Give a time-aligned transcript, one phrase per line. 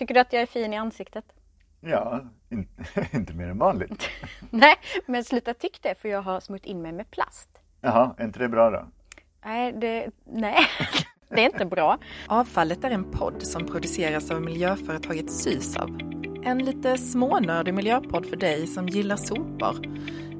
[0.00, 1.24] Tycker du att jag är fin i ansiktet?
[1.80, 2.68] Ja, in,
[3.12, 4.08] inte mer än vanligt.
[4.50, 4.74] Nej,
[5.06, 7.48] men sluta tyck det för jag har smort in mig med plast.
[7.80, 8.86] Jaha, är inte det bra då?
[9.44, 10.56] Nej, det, nej.
[11.28, 11.98] det är inte bra.
[12.26, 15.98] Avfallet är en podd som produceras av miljöföretaget Sysav.
[16.44, 19.86] En lite smånördig miljöpodd för dig som gillar sopor.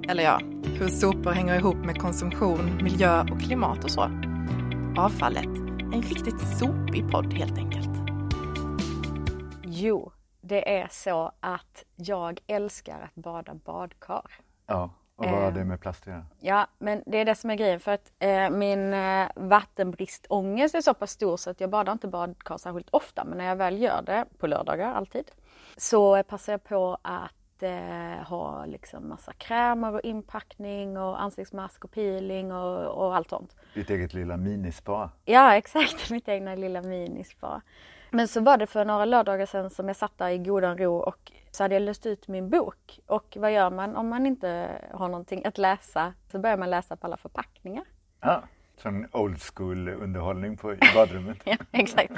[0.09, 0.41] Eller ja,
[0.79, 4.11] hur sopor hänger ihop med konsumtion, miljö och klimat och så.
[4.99, 5.47] Avfallet,
[5.95, 8.00] en riktigt sopig podd helt enkelt.
[9.83, 14.23] Jo, det är så att jag älskar att bada badkar.
[14.67, 15.55] Ja, och vad har Eh.
[15.55, 16.27] det med plast att göra?
[16.41, 20.81] Ja, men det är det som är grejen för att eh, min eh, vattenbristångest är
[20.81, 23.25] så pass stor så att jag badar inte badkar särskilt ofta.
[23.25, 25.31] Men när jag väl gör det, på lördagar alltid,
[25.77, 31.91] så passar jag på att eh, ha liksom massa krämer och inpackning och ansiktsmask och
[31.91, 33.57] peeling och, och allt sånt.
[33.75, 35.11] Ditt eget lilla minispa.
[35.25, 36.11] Ja, exakt.
[36.11, 37.63] Mitt egna lilla minispa.
[38.11, 40.97] Men så var det för några lördagar sedan som jag satt där i godan ro
[40.97, 43.01] och så hade jag löst ut min bok.
[43.07, 46.13] Och vad gör man om man inte har någonting att läsa?
[46.33, 47.85] Så börjar man läsa på alla förpackningar.
[48.21, 48.43] Ja,
[48.77, 51.39] sån old school underhållning på, i badrummet.
[51.45, 52.13] Ja, exakt.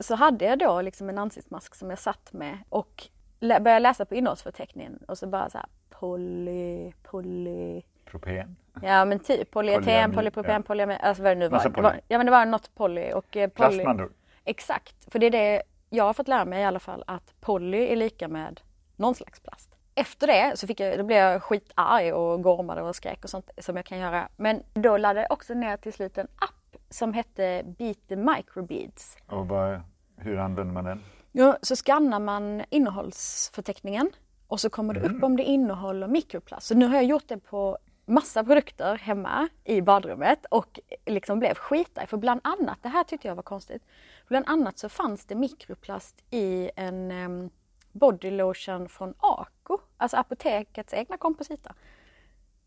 [0.00, 3.02] Så hade jag då liksom en ansiktsmask som jag satt med och
[3.40, 8.56] lä- började läsa på innehållsförteckningen och så bara så här poly, poly, Propen.
[8.82, 10.62] ja men typ polyeten, polypropen, ja.
[10.62, 11.56] polyamid, alltså vad det nu var.
[11.58, 11.90] Massa Det var.
[11.90, 12.00] poly.
[12.08, 13.84] Ja men det var något poly och eh, Plast poly.
[13.84, 14.12] med andra ord.
[14.48, 17.86] Exakt, för det är det jag har fått lära mig i alla fall att poly
[17.86, 18.60] är lika med
[18.96, 19.76] någon slags plast.
[19.94, 23.50] Efter det så fick jag, då blev jag skitarg och gormade och skrek och sånt
[23.58, 24.28] som jag kan göra.
[24.36, 29.16] Men då laddade jag också ner till slut en app som hette Beat the Microbeads.
[29.26, 29.80] Och vad,
[30.16, 31.02] hur använder man den?
[31.32, 34.10] Ja, så skannar man innehållsförteckningen
[34.46, 36.66] och så kommer det upp om det innehåller mikroplast.
[36.66, 41.54] Så nu har jag gjort det på massa produkter hemma i badrummet och liksom blev
[41.54, 42.06] skitarg.
[42.06, 43.82] För bland annat, det här tyckte jag var konstigt,
[44.28, 47.50] bland annat så fanns det mikroplast i en um,
[47.92, 51.74] body lotion från Ako, alltså apotekets egna komposita.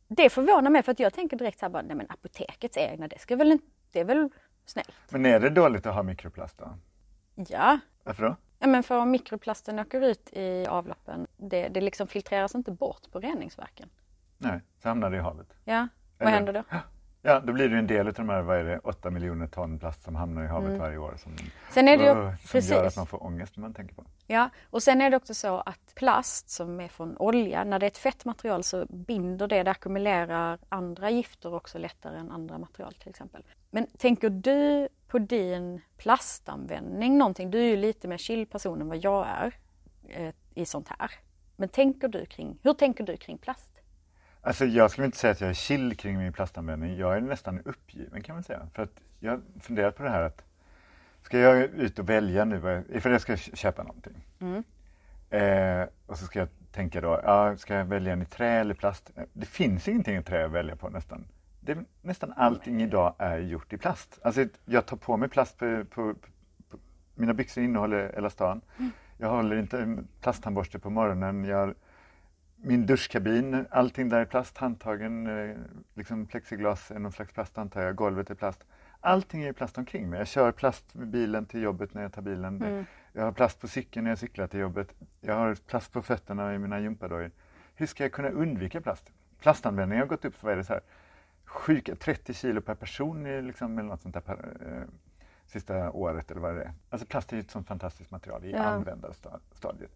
[0.08, 3.08] Det förvånar mig för att jag tänker direkt så här bara, nej men apotekets egna,
[3.08, 4.30] det ska väl inte, det är väl
[4.66, 4.94] snällt.
[5.10, 6.78] Men är det dåligt att ha mikroplast då?
[7.36, 8.36] Ja, Varför då?
[8.60, 13.12] Ja, men för om mikroplasten åker ut i avloppen, det, det liksom filtreras inte bort
[13.12, 13.90] på reningsverken.
[14.40, 15.48] Nej, så hamnar det i havet.
[15.66, 16.64] Ja, vad Eller- händer då?
[17.22, 19.80] Ja, då blir det en del av de här, vad är det, 8 miljoner ton
[19.80, 21.14] plast som hamnar i havet varje år.
[21.18, 21.32] Som,
[21.72, 22.98] Sen är det ju, som gör att precis.
[22.98, 24.10] man får ångest när man tänker på det.
[24.28, 27.86] Ja, och sen är det också så att plast som är från olja, när det
[27.86, 32.58] är ett fett material så binder det, det ackumulerar andra gifter också lättare än andra
[32.58, 33.44] material till exempel.
[33.72, 37.52] Men tänker du på din plastanvändning någonting?
[37.52, 39.54] Du är ju lite mer chill person än vad jag är
[40.08, 41.12] eh, i sånt här.
[41.56, 43.79] Men tänker du kring, hur tänker du kring plast?
[44.42, 46.98] Alltså jag skulle inte säga att jag är chill kring min plastanvändning.
[46.98, 48.68] Jag är nästan uppgiven kan man säga.
[48.74, 50.44] För att jag har funderat på det här att
[51.22, 54.26] ska jag ut och välja nu, vad jag- ska köpa någonting.
[55.30, 58.74] Eh, och så ska jag tänka då, ja, ska jag välja en i trä eller
[58.74, 59.12] plast?
[59.34, 61.26] Det finns ingenting i trä att välja på nästan.
[61.60, 64.20] Det, nästan allting idag är gjort i plast.
[64.24, 66.14] Alltså jag tar på mig plast på, på,
[66.70, 66.78] på
[67.16, 68.62] mina byxor innehåller elastan.
[69.18, 71.44] Jag håller inte en plasttandborste på morgonen.
[71.44, 71.74] Jag,
[72.62, 75.56] min duschkabin, allting där är plast, handtagen, eh,
[75.94, 78.66] liksom plexiglas är någon slags plast antar jag, golvet är plast.
[79.02, 80.20] Allting är plast omkring mig.
[80.20, 82.86] Jag kör plast med bilen till jobbet när jag tar bilen.
[83.14, 84.94] Jag har plast på cykeln när jag cyklar till jobbet.
[85.22, 87.32] Jag har plast på fötterna i mina gympadojor.
[87.76, 89.12] Hur ska jag kunna undvika plast?
[89.40, 90.82] Plastanvändningen har gått upp, vad är det så här,
[91.46, 94.84] sjuka 30 kilo per person i liksom, eller något sånt där per, eh,
[95.48, 96.74] sista året eller vad det är.
[96.90, 98.64] Alltså plast är ju ett sånt fantastiskt material i Ja.
[98.64, 99.92] användarstadiet.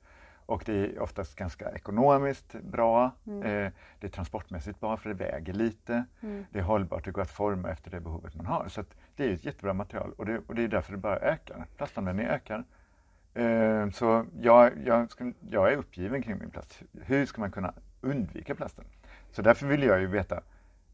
[0.45, 3.11] Och det är oftast ganska ekonomiskt bra.
[3.25, 6.05] Eh, det är transportmässigt bra för det väger lite.
[6.49, 8.67] Det är hållbart, det går att forma efter det behovet man har.
[8.67, 8.83] Så
[9.15, 11.65] det är ett jättebra material och det, och det är därför det bara ökar.
[11.77, 12.63] Plastanvändningen ökar.
[13.33, 16.81] Eh, så jag, jag, ska, jag är uppgiven kring min plast.
[17.01, 18.85] Hur ska man kunna undvika plasten?
[19.31, 20.35] Så därför vill jag ju veta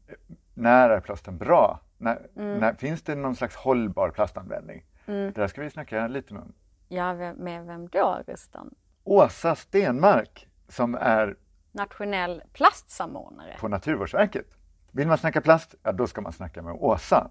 [0.08, 0.14] eh,
[0.54, 1.80] när är plasten bra?
[1.98, 4.84] När, när, finns det någon slags hållbar plastanvändning?
[5.06, 6.52] Det där ska vi snacka lite om.
[6.88, 8.74] Ja, med vem då, Rustan?
[9.04, 11.36] Åsa Stenmark som är
[11.72, 13.56] Nationell plastsamordnare.
[13.60, 14.46] på Naturvårdsverket.
[14.92, 17.30] Vill man snacka plast, ja då ska man snacka med Åsa.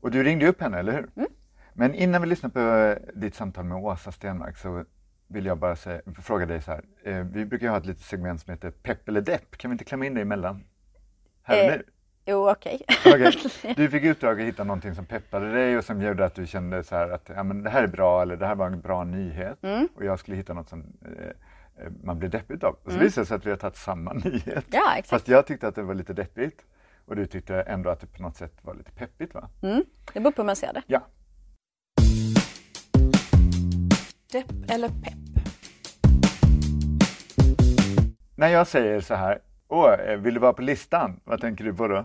[0.00, 1.26] Och du ringde upp henne, eller hur?
[1.74, 4.84] Men innan vi lyssnar på eh, ditt samtal med Åsa Stenmark så
[5.28, 6.84] vill jag bara säga, fråga dig så här.
[7.04, 9.56] Eh, vi brukar ju ha ett litet segment som heter Pepp eller depp.
[9.56, 10.64] Kan vi inte klämma in det emellan?
[11.42, 11.84] Här och Eh, nu?
[12.26, 12.82] Jo, okej.
[13.06, 13.32] Okej.
[13.76, 16.84] Du fick uppdrag att hitta någonting som peppade dig och som gjorde att du kände
[16.84, 19.04] så här att ja, men det här är bra eller det här var en bra
[19.04, 19.58] nyhet.
[19.62, 19.88] Mm.
[19.94, 22.76] Och jag skulle hitta något som eh, eh, man blir deppig av.
[22.84, 24.46] Och så visade det sig att vi har tagit samma nyhet.
[24.46, 24.62] Mm.
[24.70, 25.08] Ja, exakt.
[25.08, 26.60] Fast jag tyckte att det var lite deppigt
[27.04, 29.48] och du tyckte ändå att det på något sätt var lite peppigt va?
[29.62, 30.82] Mm, det beror på hur man ser det.
[30.86, 31.00] Ja.
[34.32, 35.26] Depp eller pepp?
[38.36, 39.38] när jag säger så här,
[39.68, 41.20] åh, eh, vill du vara på listan?
[41.24, 42.04] Vad tänker du på då?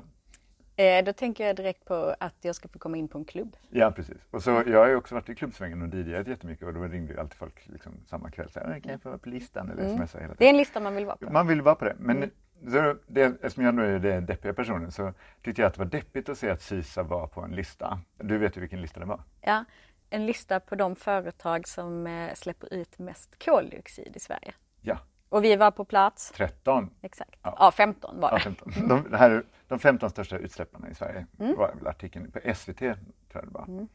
[0.76, 3.56] Eh, då tänker jag direkt på att jag ska få komma in på en klubb.
[3.70, 4.18] Ja, precis.
[4.32, 7.14] Och så, jag har ju också varit i klubbsvängen och DJat jättemycket och då ringde
[7.14, 8.50] ju alltid folk liksom samma kväll.
[8.50, 9.72] Så här, kan jag få vara på listan?
[9.72, 9.98] Eller Mm.
[10.08, 10.36] smsa hela tiden.
[10.40, 11.32] Det är en lista man vill vara på.
[11.34, 11.96] Man vill vara på det.
[12.00, 12.30] Men Mm.
[12.72, 15.86] så det, eftersom jag nu är den deppiga personen så tyckte jag att det var
[15.92, 18.00] deppigt att se att Sisa var på en lista.
[18.18, 19.24] Du vet ju vilken lista det var.
[19.42, 19.66] Ja,
[20.10, 24.54] en lista på de företag som eh, släpper ut mest koldioxid i Sverige.
[24.82, 24.98] Ja,
[25.30, 26.90] Och vi var på plats, 13.
[27.02, 27.56] exakt, Ja.
[27.60, 28.42] ja, 15 var Ja, det.
[28.44, 28.72] 15.
[28.88, 31.56] De, det här, är de 15 största utsläpparna i Sverige Mm.
[31.56, 32.80] var väl artikeln på SVT.
[32.80, 32.96] Tror
[33.32, 33.88] jag det var.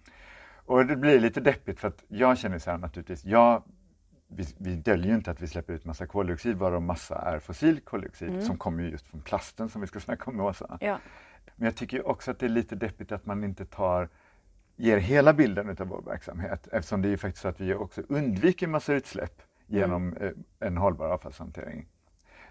[0.54, 3.62] Och det blir lite deppigt för att jag känner så här naturligtvis, jag,
[4.28, 7.80] vi, vi döljer ju inte att vi släpper ut massa koldioxid varav massa är fossil
[7.80, 10.78] koldioxid som kommer ju just från plasten som vi ska snacka om med Åsa.
[10.80, 10.98] Ja.
[11.56, 14.08] Men jag tycker också att det är lite deppigt att man inte tar
[14.76, 18.02] ger hela bilden utav vår verksamhet eftersom det är ju faktiskt så att vi också
[18.08, 20.30] undviker massa utsläpp genom eh,
[20.60, 21.86] en hållbar avfallshantering.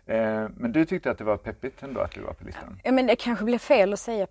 [0.06, 2.80] Eh, men du tyckte att det var peppigt ändå att du var på listan?
[2.84, 4.28] Ja, men det kanske blir fel att säga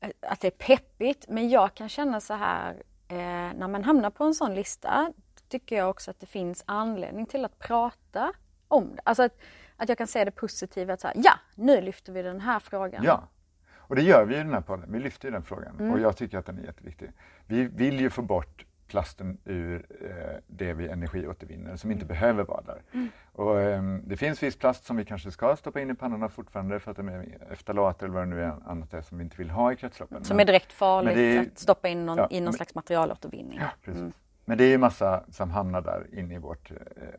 [0.00, 2.74] eh, att det är peppigt, men jag kan känna så här
[3.08, 3.16] eh,
[3.58, 5.12] när man hamnar på en sån lista
[5.48, 8.32] tycker jag också att det finns anledning till att prata
[8.68, 9.02] om det.
[9.04, 9.38] Alltså att,
[9.76, 12.58] att jag kan se det positiva att så här, ja, nu lyfter vi den här
[12.58, 13.04] frågan.
[13.04, 13.28] Ja,
[13.76, 14.92] och det gör vi i den här podden.
[14.92, 15.92] Vi lyfter ju den frågan Mm.
[15.92, 17.10] och jag tycker att den är jätteviktig.
[17.46, 22.60] Vi vill ju få bort plasten ur eh, det vi energiåtervinner som inte behöver vara
[22.62, 22.82] där.
[22.92, 23.08] Mm.
[23.32, 26.80] Och, ehm, det finns viss plast som vi kanske ska stoppa in i pannorna fortfarande
[26.80, 29.36] för att de är efterlat eller vad det nu är annat är som vi inte
[29.36, 30.24] vill ha i kretsloppen.
[30.24, 33.58] Som Men- är direkt farligt är- att stoppa in någon, Ja, i någon slags materialåtervinning.
[33.58, 34.14] Ja, precis.
[34.44, 36.76] Men det är ju massa som hamnar där inne i vårt eh,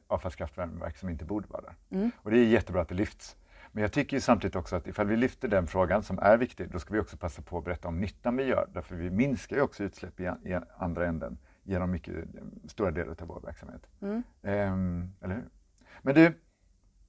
[0.07, 2.11] avfallskraftvärmeverk som inte borde vara där.
[2.17, 3.35] Och det är jättebra att det lyfts.
[3.71, 6.79] Men jag tycker samtidigt också att ifall vi lyfter den frågan som är viktig, då
[6.79, 8.67] ska vi också passa på att berätta om nyttan vi gör.
[8.73, 11.37] Därför vi minskar ju också utsläpp i, i andra änden
[11.69, 12.15] genom mycket
[12.67, 13.87] stora delar av vår verksamhet.
[14.43, 15.49] Ehm, eller hur?
[16.01, 16.33] Men du,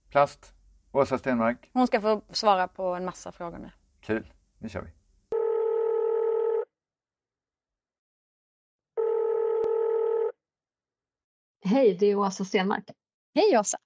[0.09, 0.55] plast,
[0.93, 3.71] Åsa Stenmark, Hon ska få svara på en massa frågor nu.
[4.01, 4.33] kul.
[4.59, 4.91] Nu kör vi.
[11.65, 12.85] Hej, det är Åsa Stenmark.
[13.35, 13.79] Hej Åsa!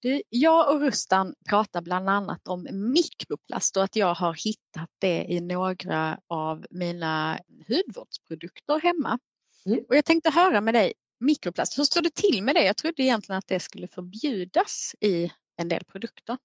[0.00, 5.24] Du, jag och Rustan pratar bland annat om mikroplast och att jag har hittat det
[5.24, 7.38] i några av mina
[7.68, 9.18] hudvårdsprodukter hemma.
[9.66, 9.84] Mm.
[9.88, 12.64] Och jag tänkte höra med dig, mikroplast, hur står det till med det?
[12.64, 16.36] Jag trodde egentligen att det skulle förbjudas i en del produkter.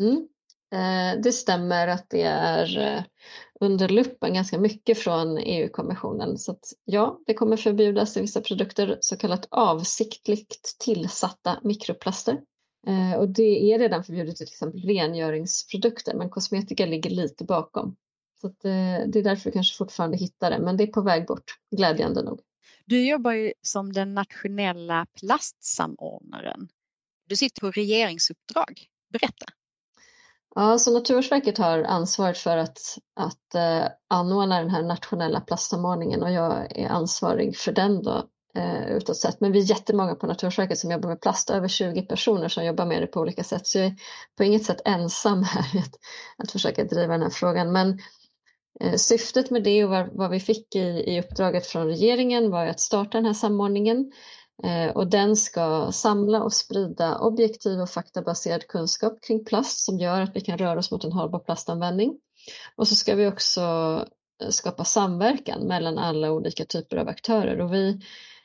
[0.00, 0.28] Mm.
[0.72, 3.02] Eh, Det stämmer att det är eh,
[3.60, 6.38] under luppen ganska mycket från EU-kommissionen.
[6.38, 12.40] Så att, ja, det kommer förbjudas i vissa produkter, så kallat avsiktligt tillsatta mikroplaster.
[12.86, 17.96] Eh, Och det är redan förbjudet i till exempel rengöringsprodukter, men kosmetika ligger lite bakom.
[18.40, 18.60] Så att,
[19.06, 21.44] det är därför vi kanske fortfarande hittar det, men det är på väg bort,
[21.76, 22.40] glädjande nog.
[22.86, 26.68] Du jobbar ju som den nationella plastsamordnaren.
[27.28, 28.86] Du sitter på regeringsuppdrag.
[29.12, 29.46] Berätta.
[30.54, 32.78] Ja, så Naturvårdsverket har ansvaret för att,
[33.16, 38.86] att eh, anordna den här nationella plastsamordningen och jag är ansvarig för den då eh,
[38.86, 39.40] utåt sett.
[39.40, 42.86] Men vi är jättemånga på Naturvårdsverket som jobbar med plast, över 20 personer som jobbar
[42.86, 43.66] med det på olika sätt.
[43.66, 43.96] Så jag är
[44.36, 45.94] på inget sätt ensam här att,
[46.36, 47.72] att försöka driva den här frågan.
[47.72, 47.96] Men eh,
[48.80, 53.18] Eh, syftet med det och vad, vi fick i, uppdraget från regeringen var att starta
[53.18, 54.12] den här samordningen.
[54.64, 60.20] Eh, och den ska samla och sprida objektiv och faktabaserad kunskap kring plast som gör
[60.20, 62.14] att vi kan röra oss mot en hållbar plastanvändning.
[62.76, 63.60] Och så ska vi också
[64.42, 68.00] eh, skapa samverkan mellan alla olika typer av aktörer och vi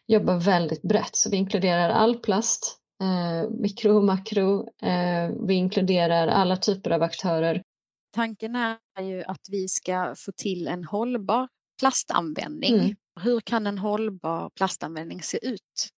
[0.07, 6.27] jobbar väldigt brett så vi inkluderar all plast, eh, mikro och makro, eh, vi inkluderar
[6.27, 7.61] alla typer av aktörer.
[8.11, 11.47] Tanken är ju att vi ska få till en hållbar
[11.79, 12.79] plastanvändning.
[12.79, 12.95] Mm.
[13.21, 15.89] Hur kan en hållbar plastanvändning se ut?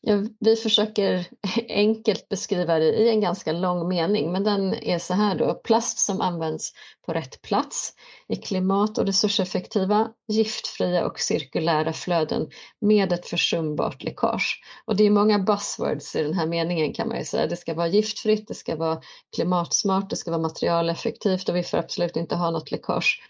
[0.00, 1.28] Ja, vi försöker
[1.68, 5.54] enkelt beskriva det i en ganska lång mening, men den är så här då.
[5.54, 6.72] Plast som används
[7.06, 7.92] på rätt plats
[8.28, 12.50] i klimat och resurseffektiva, giftfria och cirkulära flöden
[12.80, 14.60] med ett försumbart läckage.
[14.84, 17.46] Och det är många buzzwords i den här meningen kan man ju säga.
[17.46, 19.00] Det ska vara giftfritt, det ska vara
[19.36, 23.22] klimatsmart, det ska vara materialeffektivt och vi får absolut inte ha något läckage.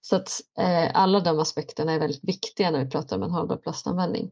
[0.00, 3.56] Så att eh, alla de aspekterna är väldigt viktiga när vi pratar om en hållbar
[3.56, 4.30] plastanvändning.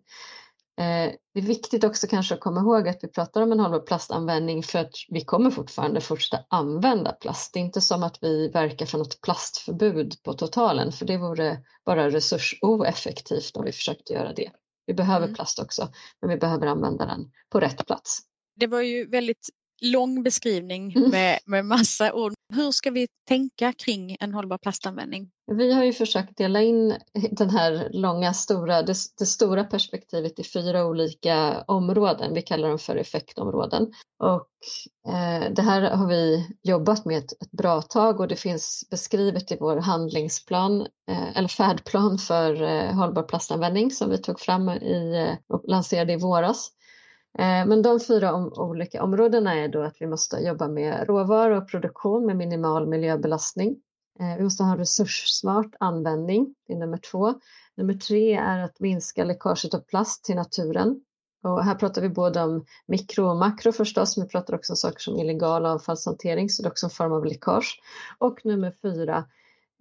[0.79, 3.81] Eh, det är viktigt också kanske att komma ihåg att vi pratar om en hållbar
[3.81, 7.55] plastanvändning för att vi kommer fortfarande fortsätta använda plast.
[7.55, 11.59] Det är inte som att vi verkar för något plastförbud på totalen för det vore
[11.85, 14.51] bara resursoeffektivt om vi försökte göra det.
[14.87, 15.35] Vi behöver Mm.
[15.35, 15.89] plast också
[16.21, 18.19] men vi behöver använda den på rätt plats.
[18.57, 19.49] Det var ju väldigt
[19.81, 21.11] lång beskrivning Mm.
[21.11, 22.33] med, med massa ord.
[22.55, 25.31] Hur ska vi tänka kring en hållbar plastanvändning?
[25.53, 26.95] Vi har ju försökt dela in
[27.31, 32.35] den här långa, stora, det, det stora perspektivet i fyra olika områden.
[32.35, 33.93] Vi kallar dem för effektområden.
[34.25, 34.49] Och
[35.15, 39.53] eh, det här har vi jobbat med ett, ett bra tag och det finns beskrivet
[39.53, 40.81] i vår handlingsplan
[41.11, 46.13] eh, eller färdplan för eh, hållbar plastanvändning som vi tog fram i, eh, och lanserade
[46.13, 46.71] i våras.
[47.39, 51.57] Eh, men de fyra om, olika områdena är då att vi måste jobba med råvaror
[51.57, 53.77] och produktion med minimal miljöbelastning.
[54.21, 57.35] Eh, vi måste ha en resurssmart användning, det är nummer två.
[57.77, 61.01] Nummer tre är att minska läckaget av plast till naturen.
[61.43, 64.77] Och här pratar vi både om mikro och makro förstås, men vi pratar också om
[64.77, 67.81] saker som illegal avfallshantering, så det är också en form av läckage.
[68.19, 69.25] Och nummer fyra,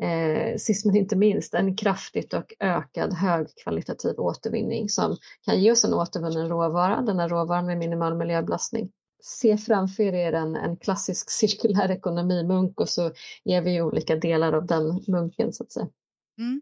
[0.01, 5.85] eh, sist men inte minst, en kraftigt och ökad högkvalitativ återvinning som kan ge oss
[5.85, 8.91] en återvunnen råvara, den här råvaran med minimal miljöbelastning.
[9.23, 13.11] Se framför er en, en klassisk cirkulär ekonomimunk och så
[13.43, 15.87] ger vi olika delar av den munken så att säga.
[16.39, 16.61] Mm.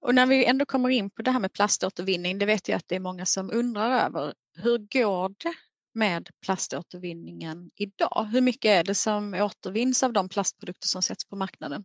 [0.00, 2.88] Och när vi ändå kommer in på det här med plaståtervinning, det vet jag att
[2.88, 4.34] det är många som undrar över.
[4.54, 5.54] Hur går det
[5.94, 8.28] med plaståtervinningen idag?
[8.32, 11.84] Hur mycket är det som återvinns av de plastprodukter som sätts på marknaden?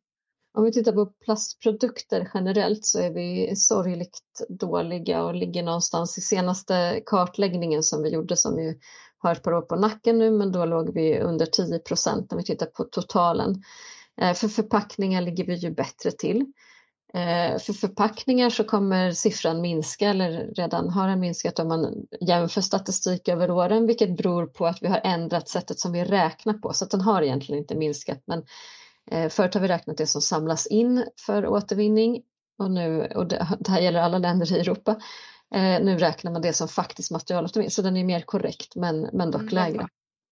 [0.58, 6.22] Om vi tittar på plastprodukter generellt så är vi sorgligt dåliga och ligger någonstans i
[6.22, 8.80] senaste kartläggningen som vi gjorde som ju
[9.18, 12.38] har ett par år på nacken nu men då låg vi under 10 procent när
[12.38, 13.64] vi tittar på totalen.
[14.22, 16.46] Eh, för förpackningar ligger vi ju bättre till.
[17.14, 22.62] Eh, för förpackningar så kommer siffran minska eller redan har den minskat om man jämför
[22.62, 26.74] statistik över åren vilket beror på att vi har ändrat sättet som vi räknar på
[26.74, 28.44] så att den har egentligen inte minskat men
[29.30, 32.22] Förut har vi räknat det som samlas in för återvinning
[32.58, 34.92] och, nu, och det, det här gäller alla länder i Europa.
[35.56, 39.32] Eh, nu räknar man det som faktisk materialåtervinning så den är mer korrekt men, men
[39.32, 39.88] dock Mm, lägre.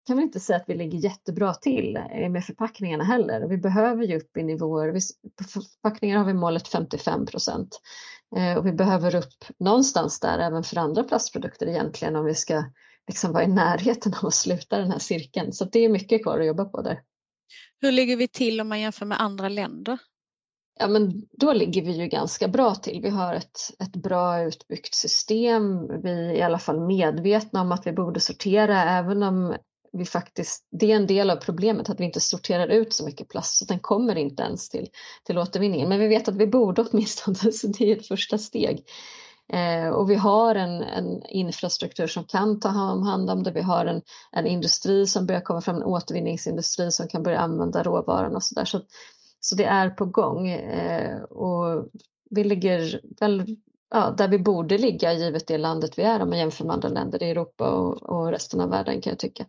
[0.06, 3.48] kan väl inte säga att vi ligger jättebra till eh, med förpackningarna heller.
[3.48, 4.92] Vi behöver ju upp i nivåer,
[5.38, 7.80] på förpackningar har vi målet 55 procent
[8.36, 12.64] eh, och vi behöver upp någonstans där även för andra plastprodukter egentligen om vi ska
[13.08, 15.52] liksom vara i närheten av att sluta den här cirkeln.
[15.52, 17.00] Så det är mycket kvar att jobba på där.
[17.80, 19.98] Hur ligger vi till om man jämför med andra länder?
[20.80, 23.00] Ja, men då ligger vi ju ganska bra till.
[23.02, 25.86] Vi har ett, ett bra utbyggt system.
[26.02, 29.56] Vi är i alla fall medvetna om att vi borde sortera även om
[29.92, 33.28] vi faktiskt, det är en del av problemet att vi inte sorterar ut så mycket
[33.28, 34.86] plast så den kommer inte ens till,
[35.24, 35.88] till återvinningen.
[35.88, 38.84] Men vi vet att vi borde åtminstone så det är ett första steg.
[39.52, 43.50] Eh, och vi har en, en infrastruktur som kan ta hand om det.
[43.50, 44.02] Vi har en,
[44.32, 48.64] en industri som börjar komma fram, en återvinningsindustri som kan börja använda råvaran och sådär.
[48.64, 48.80] Så,
[49.40, 51.88] så det är på gång eh, och
[52.30, 53.56] vi ligger väl
[53.90, 56.88] ja, där vi borde ligga givet det landet vi är om man jämför med andra
[56.88, 59.46] länder i Europa och, och resten av världen kan jag tycka.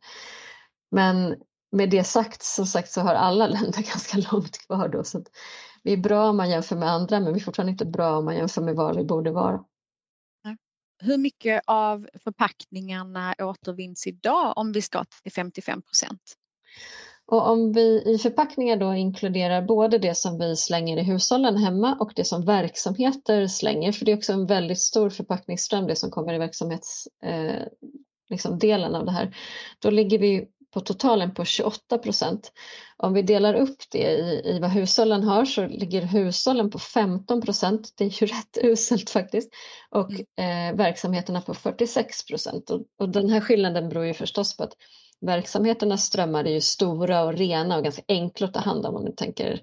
[0.92, 1.36] Men
[1.72, 5.28] med det sagt, som sagt så har alla länder ganska långt kvar då så att
[5.84, 8.26] vi är bra om man jämför med andra men vi är fortfarande inte bra om
[8.26, 9.64] man jämför med var vi borde vara.
[11.02, 16.22] Hur mycket av förpackningarna återvinns idag om vi ska till 55 procent?
[17.32, 21.98] Och om vi i förpackningar då inkluderar både det som vi slänger i hushållen hemma
[22.00, 26.12] och det som verksamheter slänger, för det är också en väldigt stor förpackningsström det som
[26.12, 27.68] kommer i verksamhetsdelen eh,
[28.30, 28.54] liksom
[28.96, 29.36] av det här,
[29.80, 32.52] då ligger vi på totalen på 28 procent.
[32.98, 37.42] Om vi delar upp det i, i vad hushållen har så ligger hushållen på 15
[37.42, 39.50] procent, det är ju rätt uselt faktiskt,
[39.90, 40.12] och
[40.44, 42.70] eh, verksamheterna på 46 procent.
[42.70, 44.74] Och, och den här skillnaden beror ju förstås på att
[45.22, 49.06] verksamheternas strömmar är ju stora och rena och ganska enkla att ta hand om om
[49.06, 49.62] du tänker,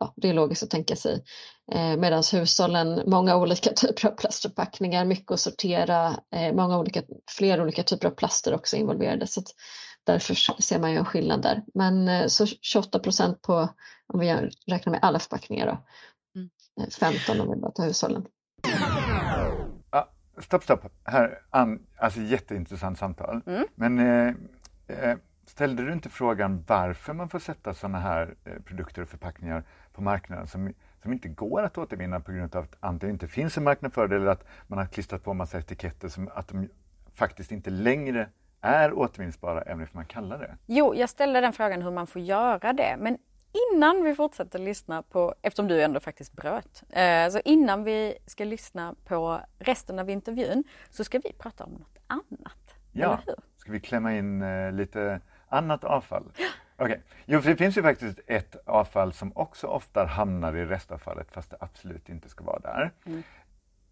[0.00, 1.24] ja det är logiskt att tänka sig.
[1.72, 7.62] Eh, Medan hushållen, många olika typer av plastförpackningar, mycket att sortera, eh, många olika, fler
[7.62, 9.26] olika typer av plaster också involverade.
[9.26, 9.48] Så att
[10.04, 11.62] därför ser man ju en skillnad där.
[11.74, 13.68] Men eh, så 28 procent på,
[14.06, 15.78] om vi räknar med alla förpackningar då,
[16.36, 16.50] Mm.
[16.80, 18.26] Eh, 15 om vi bara tar hushållen.
[19.90, 20.08] Ja,
[20.38, 20.92] stopp, stopp.
[21.04, 23.40] Här, Ann, alltså jätteintressant samtal.
[23.46, 23.66] Mm.
[23.74, 24.34] Men eh,
[24.86, 28.34] eh, ställde du inte frågan varför man får sätta sådana här
[28.64, 32.76] produkter och förpackningar på marknaden som, som inte går att återvinna på grund av att
[32.80, 36.08] antingen inte finns en marknad för det eller att man har klistrat på massa etiketter
[36.08, 36.68] som att de
[37.14, 38.28] faktiskt inte längre
[38.64, 40.56] är återvinningsbara även om man kallar det.
[40.66, 42.96] Jo, jag ställde den frågan hur man får göra det.
[42.98, 43.18] Men
[43.72, 48.44] innan vi fortsätter lyssna på, eftersom du ändå faktiskt bröt, eh, så innan vi ska
[48.44, 52.74] lyssna på resten av intervjun så ska vi prata om något annat.
[52.92, 53.20] Ja,
[53.56, 56.32] ska vi klämma in eh, lite annat avfall?
[56.76, 61.32] Okej, jo för det finns ju faktiskt ett avfall som också ofta hamnar i restavfallet
[61.32, 62.90] fast det absolut inte ska vara där.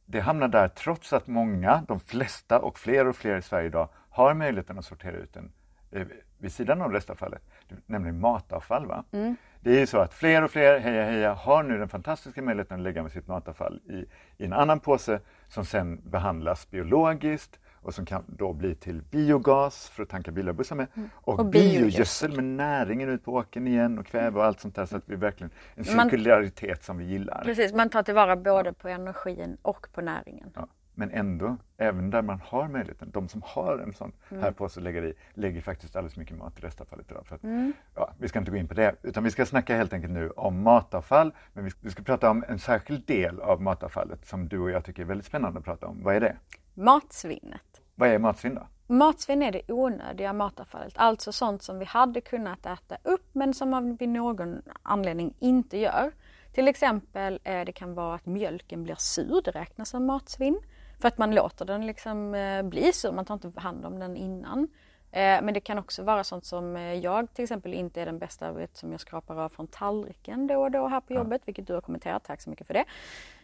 [0.04, 3.88] Det hamnar där trots att många, de flesta och fler och fler i Sverige idag
[4.12, 5.52] har möjligheten att sortera ut den
[5.90, 6.06] eh,
[6.38, 7.42] vid sidan av restavfallet,
[7.86, 8.86] nämligen matavfall.
[8.86, 9.04] Va?
[9.12, 9.36] Mm.
[9.60, 12.76] Det är ju så att fler och fler, heja heja, har nu den fantastiska möjligheten
[12.76, 14.04] att lägga med sitt matavfall i,
[14.42, 19.88] i en annan påse som sen behandlas biologiskt och som kan då bli till biogas
[19.88, 20.86] för att tanka bilar och bussar med.
[21.12, 24.86] Och, Och biogödsel med näringen ut på åkern igen och kväve och allt sånt där
[24.86, 27.42] så att vi verkligen en Man- cirkularitet som vi gillar.
[27.44, 30.50] Precis, man tar tillvara både på energin och på näringen.
[30.54, 30.68] Ja.
[30.94, 34.42] Men ändå, även där man har möjligheten, de som har en sån Mm.
[34.42, 37.26] här påse att lägga i, lägger faktiskt alldeles mycket mat i restavfallet idag.
[37.26, 37.72] För att, Mm.
[37.94, 40.30] ja, vi ska inte gå in på det, utan vi ska snacka helt enkelt nu
[40.30, 41.34] om matavfall.
[41.52, 44.70] Men vi ska, vi ska prata om en särskild del av matavfallet som du och
[44.70, 46.02] jag tycker är väldigt spännande att prata om.
[46.02, 46.36] Vad är det?
[46.74, 47.80] Matsvinnet.
[47.94, 48.66] Vad är matsvinn då?
[48.94, 53.74] Matsvinn är det onödiga matavfallet, alltså sånt som vi hade kunnat äta upp men som
[53.74, 56.12] av vid någon anledning inte gör.
[56.52, 60.60] Till exempel eh, det kan vara att mjölken blir sur, det räknas som matsvinn.
[61.02, 64.16] För att man låter den liksom eh, bli sur, man tar inte hand om den
[64.16, 64.68] innan.
[65.10, 68.18] Eh, men det kan också vara sånt som eh, jag till exempel inte är den
[68.18, 71.66] bästa vet, som jag skrapar av från tallriken då och då här på jobbet, vilket
[71.66, 72.84] du har kommenterat, tack så mycket för det.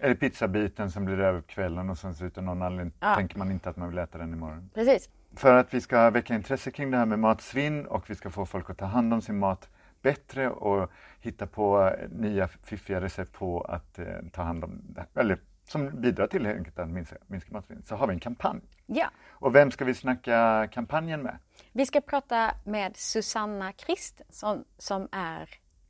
[0.01, 3.15] Det pizzabiten som blir över på kvällen och sen så utan någon anledning Ja.
[3.15, 4.71] tänker man inte att man vill äta den imorgon?
[4.75, 5.11] Precis.
[5.37, 8.47] För att vi ska väcka intresse kring det här med matsvinn och vi ska få
[8.47, 9.69] folk att ta hand om sin mat
[10.03, 15.39] bättre och hitta på nya fiffiga recept på att eh, ta hand om det, eller
[15.69, 16.47] som bidrar till
[16.77, 18.61] att minska, minska matsvinn, så har vi en kampanj.
[18.87, 19.11] Ja.
[19.31, 21.39] Och vem ska vi snacka kampanjen med?
[21.73, 25.49] Vi ska prata med Susanna Kristensson som är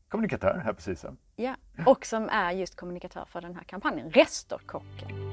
[0.08, 1.14] Kommunikatör här på SISA.
[1.36, 1.54] Ja,
[1.86, 5.32] och som är just kommunikatör för den här kampanjen, Restorkocken.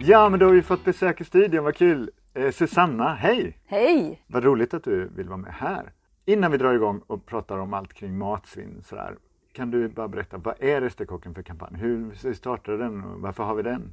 [0.00, 2.10] Ja, men då har vi fått besök i studion, vad kul!
[2.34, 3.58] Eh, Susanna, hej!
[3.66, 4.22] Hej!
[4.26, 5.92] Vad roligt att du vill vara med här.
[6.24, 9.16] Innan vi drar igång och pratar om allt kring matsvinn sådär,
[9.58, 11.74] kan du bara berätta, vad är Resterkocken för kampanj?
[11.76, 13.92] Hur startade den och varför har vi den?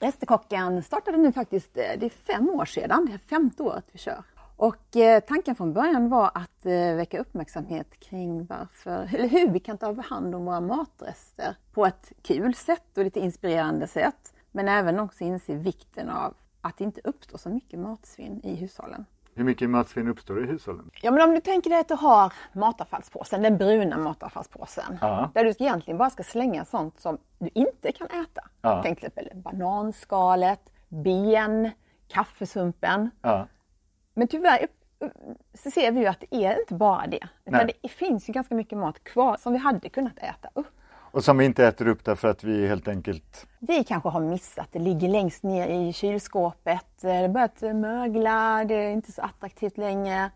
[0.00, 3.98] Österkocken startade nu faktiskt, eh, det är fem år sedan, det är femte året vi
[3.98, 4.22] kör.
[4.56, 9.60] Och eh, tanken från början var att eh, väcka uppmärksamhet kring varför, eller hur vi
[9.60, 14.34] kan ta hand om våra matrester på ett kul sätt och lite inspirerande sätt.
[14.52, 19.04] Men även också inse vikten av att det inte uppstår så mycket matsvinn i hushållen.
[19.38, 20.90] Hur mycket matsvinn uppstår i hushållen?
[21.02, 24.98] Ja men om du tänker dig att du har matavfallspåsen, den bruna matavfallspåsen.
[25.00, 25.30] Ja.
[25.34, 28.42] Där du egentligen bara ska slänga sånt som du inte kan äta.
[28.62, 28.80] Ja.
[28.84, 31.70] Tänk till exempel bananskalet, ben,
[32.08, 33.10] kaffesumpen.
[33.22, 33.46] Ja,
[34.14, 34.66] Men tyvärr
[35.54, 37.28] så ser vi ju att det är inte bara det.
[37.44, 37.78] Utan Nej.
[37.82, 40.80] det finns ju ganska mycket mat kvar som vi hade kunnat äta upp.
[41.10, 44.68] Och som vi inte äter upp därför att vi helt enkelt Vi kanske har missat,
[44.72, 49.78] det ligger längst ner i kylskåpet, det har börjat mögla, det är inte så attraktivt
[49.78, 50.30] längre.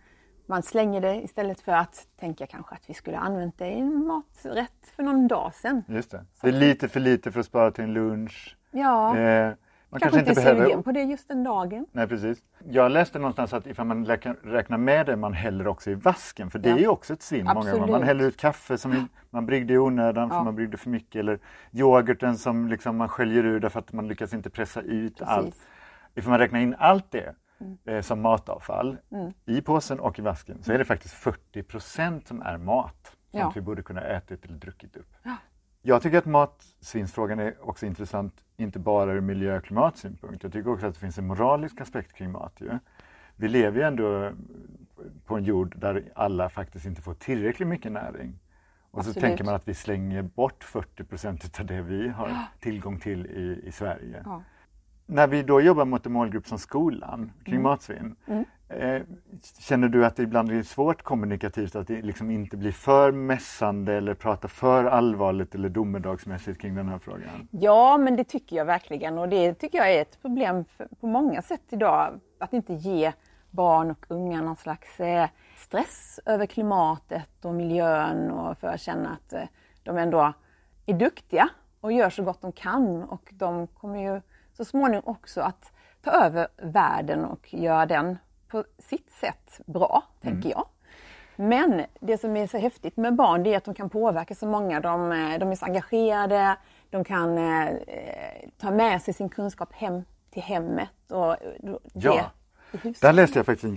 [0.47, 4.07] Man slänger det istället för att tänka kanske att vi skulle använt det i en
[4.07, 5.85] maträtt för någon dag sedan.
[5.89, 6.25] Just det.
[6.43, 8.57] Det är lite för lite för att spara till en lunch.
[8.71, 9.53] Ja, Eh,
[9.93, 10.65] man kanske, inte är behöver...
[10.65, 11.87] sugen på det just den dagen.
[11.93, 12.39] Nej, precis.
[12.65, 16.59] Jag läste någonstans att ifall man räknar, med det man häller också i vasken, för
[16.59, 16.75] det Ja.
[16.77, 17.87] är ju också ett svinn många gånger.
[17.93, 20.45] Man häller ut kaffe som man bryggde i onödan för Ja.
[20.45, 21.39] man bryggde för mycket eller
[21.73, 25.45] yoghurten som liksom man sköljer ur därför att man lyckas inte pressa ut allt.
[25.47, 25.67] Precis.
[26.15, 27.35] Ifall man räknar in allt det
[27.85, 29.33] eh, som matavfall Mm.
[29.47, 33.17] i påsen och i vasken så är det faktiskt 40 procent som är mat.
[33.31, 33.53] Som Ja.
[33.55, 35.13] vi borde kunna ätit eller druckit upp.
[35.83, 40.43] Jag tycker att matsvinnsfrågan är också intressant, inte bara ur miljö och klimatsynpunkt.
[40.43, 42.61] Jag tycker också att det finns en moralisk aspekt kring mat.
[42.61, 42.79] Ju.
[43.37, 44.33] Vi lever ju ändå
[45.27, 48.39] på en jord där alla faktiskt inte får tillräckligt mycket näring.
[48.91, 49.29] Och så Absolut.
[49.29, 53.69] tänker man att vi slänger bort 40 procent av det vi har tillgång till i,
[53.69, 54.23] i Sverige.
[54.25, 54.43] Ja.
[55.13, 57.63] När vi då jobbar mot en målgrupp som skolan kring Mm.
[57.63, 58.17] matsvinn,
[58.69, 59.03] eh,
[59.59, 63.95] känner du att det ibland är svårt kommunikativt att det liksom inte blir för mässande
[63.95, 67.49] eller prata för allvarligt eller domedagsmässigt kring den här frågan?
[67.51, 71.07] Ja, men det tycker jag verkligen och det tycker jag är ett problem för, på
[71.07, 72.21] många sätt idag.
[72.39, 73.13] Att inte ge
[73.51, 79.09] barn och unga någon slags eh, stress över klimatet och miljön och för att känna
[79.11, 79.43] att eh,
[79.83, 80.33] de ändå
[80.87, 81.49] är duktiga
[81.81, 84.21] och gör så gott de kan och de kommer ju
[84.57, 90.51] så småningom också att ta över världen och göra den på sitt sätt bra, tänker
[90.51, 90.67] jag.
[91.37, 94.47] Men det som är så häftigt med barn det är att de kan påverka så
[94.47, 94.81] många.
[94.81, 96.57] De, eh, de är så engagerade,
[96.91, 101.13] de kan eh, eh, ta med sig sin kunskap hem till hemmet.
[101.13, 102.31] Och, eh, det Ja.
[103.01, 103.77] Där läste jag faktiskt en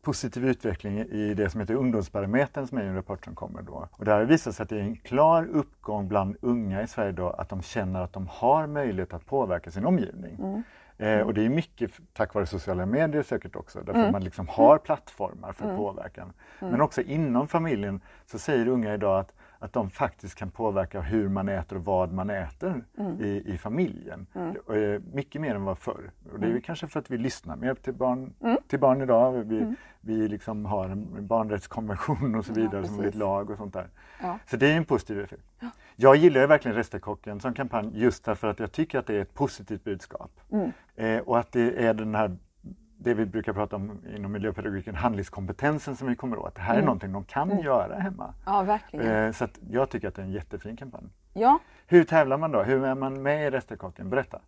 [0.00, 3.88] jättepositiv utveckling i det som heter Ungdomsbarometern som är en rapport som kommer då.
[3.92, 7.30] Och där visat sig att det är en klar uppgång bland unga i Sverige då
[7.30, 10.64] att de känner att de har möjlighet att påverka sin omgivning.
[10.98, 14.48] Eh, och det är mycket tack vare sociala medier säkert också, därför att man liksom
[14.48, 16.32] har plattformar för påverkan.
[16.60, 21.28] Men också inom familjen så säger unga idag att att de faktiskt kan påverka hur
[21.28, 23.20] man äter och vad man äter Mm.
[23.20, 24.26] i, i familjen.
[24.34, 26.10] Eh, Mycket mer än vad förr.
[26.32, 28.34] Och det är ju kanske för att vi lyssnar mer till barn,
[28.68, 29.32] till barn idag.
[29.32, 33.72] Vi, vi liksom har en barnrättskonvention och så vidare som är ett lag och sånt
[33.74, 33.88] där.
[34.22, 34.38] Ja.
[34.46, 35.42] Så det är en positiv effekt.
[35.96, 39.34] Jag gillar verkligen Resterkocken som kampanj just därför att jag tycker att det är ett
[39.34, 40.30] positivt budskap.
[40.52, 40.70] Mm.
[40.96, 42.36] Eh, och att det är den här
[43.02, 46.54] det vi brukar prata om inom miljöpedagogiken, handlingskompetensen som vi kommer åt.
[46.54, 48.34] Det här är någonting de kan göra hemma.
[48.46, 49.06] Ja, verkligen.
[49.26, 51.04] Eh, så jag tycker att det är en jättefin kampanj.
[51.32, 52.62] Ja, Hur tävlar man då?
[52.62, 54.10] Hur är man med i Resterkocken?
[54.10, 54.40] Berätta.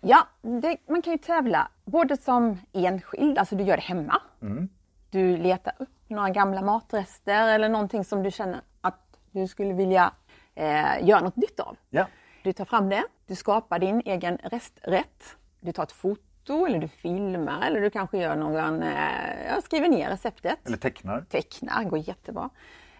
[0.00, 4.22] ja det, man kan ju tävla både som enskild, alltså du gör det hemma.
[4.42, 4.68] Mm.
[5.10, 10.12] Du letar upp några gamla matrester eller någonting som du känner att du skulle vilja
[10.54, 11.76] eh, göra något nytt av.
[11.90, 12.06] Ja.
[12.42, 15.36] Du tar fram det, du skapar din egen resträtt.
[15.60, 20.10] Du tar ett foto eller du filmar eller du kanske gör någon, eh, skriver ner
[20.10, 20.66] receptet.
[20.66, 21.24] Eller tecknar.
[21.30, 22.50] Tecknar, går jättebra.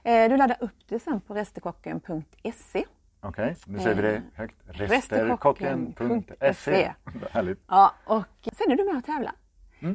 [0.03, 2.85] Eh, du laddar upp det sen på restekocken.se.
[3.21, 4.57] Okej, nu säger vi det högt.
[4.67, 6.05] Resterkocken.se.
[6.41, 6.93] Resterkocken.se.
[7.31, 7.61] Härligt.
[7.69, 9.33] Ja, och sen är du med och tävlar.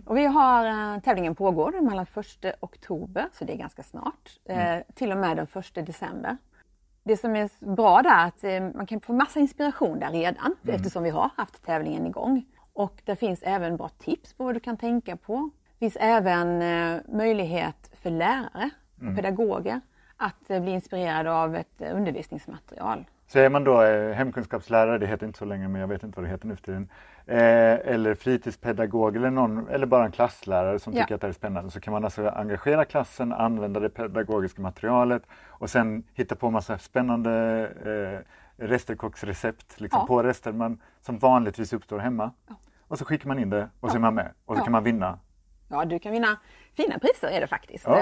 [0.05, 4.77] Och vi har, eh, tävlingen pågår mellan 1 oktober, så det är ganska snart, eh,
[4.95, 6.37] till och med den 1 december.
[7.03, 10.55] Det som är bra där är att eh, man kan få massa inspiration där redan
[10.67, 12.45] eftersom vi har haft tävlingen igång.
[12.79, 15.49] Och det finns även bra tips på vad du kan tänka på.
[15.73, 19.81] Det finns även eh, möjlighet för lärare och pedagoger
[20.17, 23.05] att eh, bli inspirerade av ett eh, undervisningsmaterial.
[23.27, 23.81] Så är man då
[24.13, 26.63] hemkunskapslärare, det heter inte så länge men jag vet inte vad det heter nu för
[26.63, 26.89] tiden.
[27.25, 31.01] Eller fritidspedagog eller, någon, eller bara en klasslärare som Ja.
[31.01, 34.61] tycker att det här är spännande så kan man alltså engagera klassen, använda det pedagogiska
[34.61, 37.31] materialet och sen hitta på massa spännande
[37.85, 38.25] eh,
[38.65, 40.07] resterkocksrecept liksom Ja.
[40.07, 42.31] på rester man, som vanligtvis uppstår hemma.
[42.89, 44.83] Och så skickar man in det och så är man med och så kan man
[44.83, 45.19] vinna.
[45.69, 46.39] Ja, du kan vinna
[46.73, 47.85] fina priser är det faktiskt.
[47.87, 47.97] Ja.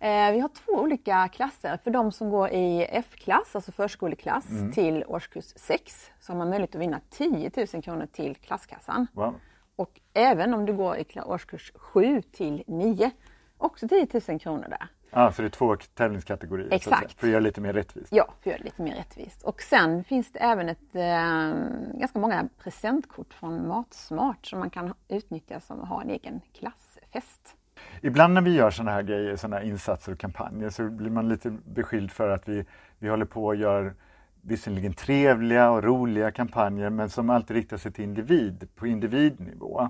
[0.00, 0.26] Eh.
[0.26, 1.76] Eh, Vi har två olika klasser.
[1.84, 4.72] För de som går i F-klass, alltså förskoleklass, Mm.
[4.72, 9.06] till årskurs 6 så har man möjlighet att vinna 10 000 kronor till klasskassan.
[9.12, 9.34] Wow.
[9.76, 13.10] Och även om du går i årskurs 7 till 9,
[13.58, 14.88] också 10 000 kronor där.
[15.14, 16.68] Ah, så det är två tävlingskategorier.
[16.72, 17.20] Exakt.
[17.20, 18.08] För att göra det lite mer rättvist.
[18.10, 19.42] Ja, för att göra det lite mer rättvist.
[19.42, 24.94] Och sen finns det även ett, eh, ganska många presentkort från Matsmart som man kan
[25.08, 27.56] utnyttja som att ha en egen klassfest.
[28.00, 31.28] Ibland när vi gör sådana här grejer, sådana här insatser och kampanjer så blir man
[31.28, 32.64] lite beskylld för att vi,
[32.98, 33.94] vi håller på och gör
[34.40, 39.88] visserligen trevliga och roliga kampanjer men som alltid riktar sig till individ, på individnivå.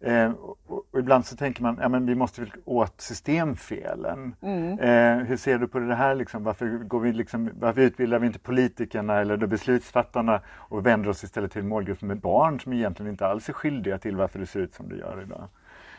[0.00, 4.34] Eh, och, ibland så tänker man, ja men vi måste väl åt systemfelen.
[4.80, 6.44] Eh, hur ser du på det här liksom?
[6.44, 11.52] Varför, går vi liksom, varför utbildar vi inte politikerna eller beslutsfattarna och vänder oss istället
[11.52, 14.60] till en målgrupp med barn som egentligen inte alls är skyldiga till varför det ser
[14.60, 15.48] ut som det gör idag?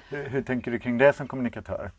[0.10, 1.92] Hur, hur tänker du kring det som kommunikatör?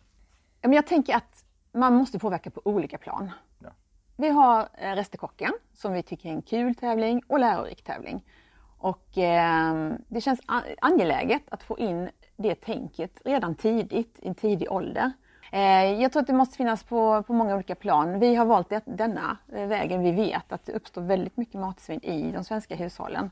[0.61, 3.31] Jag tänker att man måste påverka på olika plan.
[3.59, 3.69] Ja.
[4.17, 8.25] Vi har eh, Resterkocken som vi tycker är en kul tävling och lärorik tävling.
[8.83, 10.41] Och eh, det känns
[10.81, 15.13] angeläget att få in det tänket redan tidigt, i en tidig ålder.
[15.53, 18.19] Eh, jag tror att det måste finnas på, på många olika plan.
[18.19, 20.03] Vi har valt det, denna eh, vägen.
[20.03, 23.31] Vi vet att det uppstår väldigt mycket matsvinn i de svenska hushållen.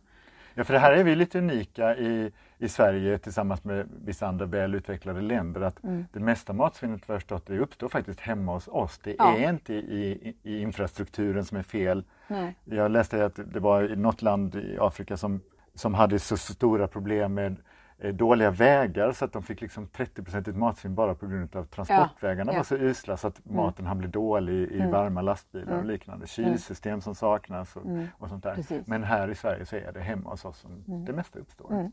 [0.54, 4.46] Ja, för det här är vi lite unika i, i Sverige tillsammans med vissa andra
[4.46, 5.60] väl utvecklade länder.
[5.60, 5.78] Att
[6.12, 8.98] det mesta matsvinnet vad jag förstått, det uppstår faktiskt hemma hos oss.
[8.98, 9.36] Det Ja.
[9.38, 12.04] är inte i, i, i infrastrukturen som är fel.
[12.28, 12.54] Nej.
[12.64, 15.40] Jag läste att det var i något land i Afrika som,
[15.74, 17.56] som hade så stora problem med
[17.98, 22.52] eh, dåliga vägar så att de fick liksom 30% matsvinn bara på grund av transportvägarna
[22.52, 26.26] Ja, var så usla så att maten han blev dålig i varma lastbilar och liknande.
[26.26, 27.82] Kylsystem som saknas och,
[28.18, 28.54] och sånt där.
[28.54, 28.86] Precis.
[28.86, 31.90] Men här i Sverige så är det hemma hos oss som det mesta uppstår.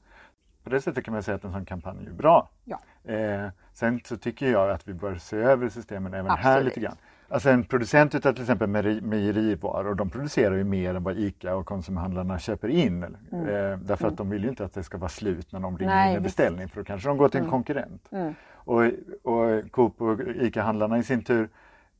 [0.67, 2.49] På det sättet kan man säga att en sån kampanj är bra.
[2.65, 2.79] Ja.
[3.13, 6.65] Eh, sen så tycker jag att vi bör se över systemen även här Absolut.
[6.65, 6.95] lite grann.
[7.29, 11.55] Alltså en producent utav till exempel mejeri- mejerivaror, de producerar ju mer än vad ICA
[11.55, 13.03] och konsumhandlarna köper in.
[13.03, 13.09] Eh,
[13.81, 16.15] därför att de vill ju inte att det ska vara slut när de ringer Nej,
[16.15, 16.37] in visst.
[16.37, 18.09] beställning för då kanske de går till en konkurrent.
[18.53, 18.83] Och,
[19.23, 21.49] och Coop och ICA-handlarna i sin tur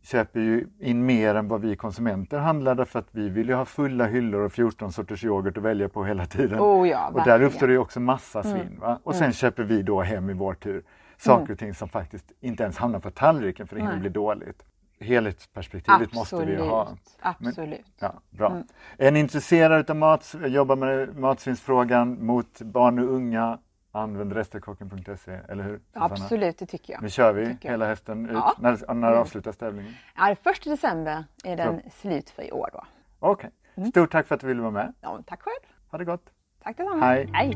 [0.03, 3.65] köper ju in mer än vad vi konsumenter handlar därför att vi vill ju ha
[3.65, 6.60] fulla hyllor och 14 sorters yoghurt att välja på hela tiden.
[6.60, 8.79] Oh ja, och där uppstår det ju också massa svinn.
[8.79, 8.99] Va?
[9.03, 10.83] Och sen köper vi då hem i vår tur
[11.17, 14.63] saker och ting som faktiskt inte ens hamnar på tallriken för det hinner bli dåligt.
[14.99, 16.88] Helhetsperspektivet måste vi ju ha.
[17.21, 17.57] Absolut.
[17.57, 18.62] Men- Ja, bra.
[18.97, 23.57] Är ni intresserade av mat, jobbar med matsvinnsfrågan mot barn och unga,
[23.91, 25.78] använd resterkocken.se, eller hur?
[25.88, 26.06] Susanna?
[26.06, 27.02] Absolut, det tycker jag.
[27.02, 27.71] Nu kör vi jag.
[27.71, 28.32] hela hästen ut.
[28.34, 28.54] Ja.
[28.60, 29.93] När, när avslutas tävlingen?
[30.15, 32.84] Ja, första december är den slut för i år då.
[33.19, 33.52] Okej.
[33.76, 33.89] Mm.
[33.89, 34.93] Stort tack för att du ville vara med.
[35.02, 35.73] Ja, tack själv.
[35.91, 36.30] Ha det gott.
[36.63, 37.06] Tack detsamma.
[37.06, 37.30] Hej.
[37.34, 37.54] Hej.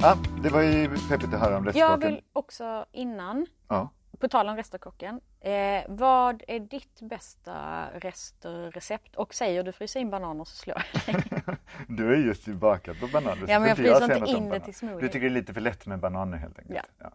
[0.00, 2.00] Ja, det var ju peppigt att höra om Jag resterkocken.
[2.12, 3.88] vill också innan Ja.
[4.18, 5.20] På tal om Resterkocken.
[5.40, 9.16] Eh, vad är ditt bästa resterrecept?
[9.16, 11.42] Och säger du frysa in bananer så slår jag dig.
[11.88, 13.44] du är just bakat på bananer.
[13.48, 15.00] Ja men jag fryser inte in det till smoothie.
[15.00, 16.78] Du tycker det är lite för lätt med bananer helt enkelt?
[16.78, 16.84] Ja.
[16.98, 17.12] ja.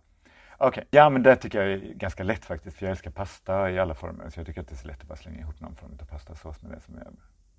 [0.58, 0.84] Okej, okay.
[0.90, 3.96] ja men det tycker jag är ganska lätt faktiskt för jag älskar pasta i alla
[3.96, 5.98] former så jag tycker att det är så lätt att bara slänga ihop någon form
[6.02, 7.08] av pastasås med det som är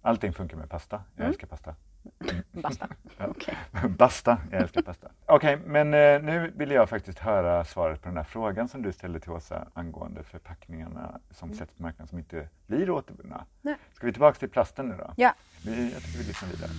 [0.02, 1.02] Allting funkar med pasta.
[1.14, 1.28] Jag mm.
[1.28, 1.74] älskar pasta.
[2.52, 2.88] Basta.
[3.28, 3.54] Okay.
[3.88, 5.10] Basta, jag älskar pasta.
[5.26, 8.82] Okej, okay, men eh, nu vill jag faktiskt höra svaret på den här frågan som
[8.82, 11.58] du ställde till Åsa angående förpackningarna som mm.
[11.58, 13.46] sätts på marknaden som inte blir återvunna.
[13.62, 13.76] Nej.
[13.92, 15.14] Ska vi tillbaka till plasten nu då?
[15.16, 15.34] Ja.
[15.64, 16.70] Vi, jag tycker vi lyssnar vidare.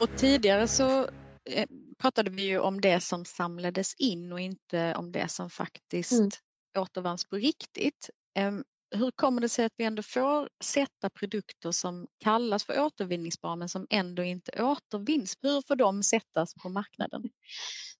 [0.00, 1.02] Och tidigare så
[1.50, 1.66] eh,
[1.98, 6.30] pratade vi ju om det som samlades in och inte om det som faktiskt mm.
[6.78, 8.10] återvanns på riktigt.
[8.38, 13.56] Um, hur kommer det sig att vi ändå får sätta produkter som kallas för återvinningsbara
[13.56, 15.34] men som ändå inte återvinns?
[15.42, 17.22] Hur får de sättas på marknaden?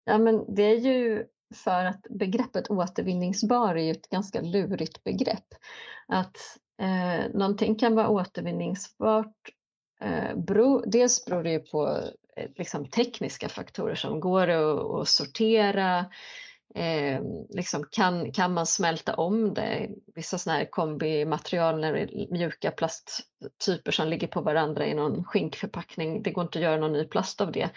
[0.04, 1.24] Ja, men det är ju
[1.54, 5.46] för att begreppet återvinningsbar är ett ganska lurigt begrepp.
[6.08, 6.36] Att
[6.82, 9.36] eh, någonting kan vara återvinningsbart
[10.00, 11.88] eh, bero, dels beror det ju på
[12.36, 16.06] eh, liksom, tekniska faktorer som går att, att sortera,
[16.74, 19.88] Eh, liksom kan, kan man smälta om det?
[20.14, 26.22] Vissa sådana här kombimaterial, när det mjuka plasttyper som ligger på varandra i någon skinkförpackning,
[26.22, 27.70] det går inte att göra någon ny plast av det.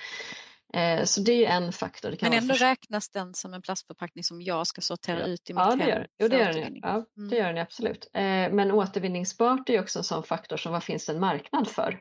[0.74, 2.16] Eh, så det är ju en faktor.
[2.22, 5.26] Men ändå räknas den som en plastförpackning som jag ska sortera ja.
[5.26, 6.80] ut i mitt ja, det gör, jo, det gör den.
[6.82, 7.30] Ja, mm.
[7.30, 8.10] det gör den absolut.
[8.14, 12.00] Eh, men återvinningsbart är också en sån faktor som vad finns det en marknad för?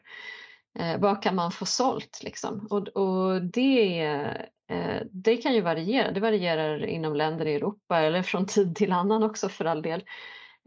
[0.79, 2.67] Eh, vad kan man få sålt liksom?
[2.71, 6.11] Och, och det Eh, det kan ju variera.
[6.11, 10.05] Det varierar inom länder i Europa eller från tid till annan också för all del.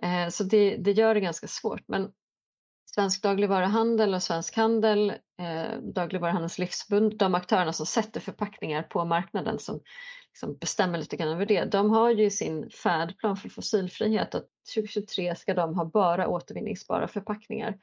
[0.04, 1.82] Eh, så det, det gör det ganska svårt.
[1.88, 2.12] Men
[2.96, 9.60] Svensk dagligvaruhandel och Svensk Handel, eh, Dagligvaruhandelns livsförbund, de aktörerna som sätter förpackningar på marknaden
[9.60, 9.80] som
[10.32, 15.36] liksom bestämmer lite grann över det, de har ju sin färdplan för fossilfrihet att 2023
[15.36, 17.78] ska de ha bara återvinningsbara förpackningar.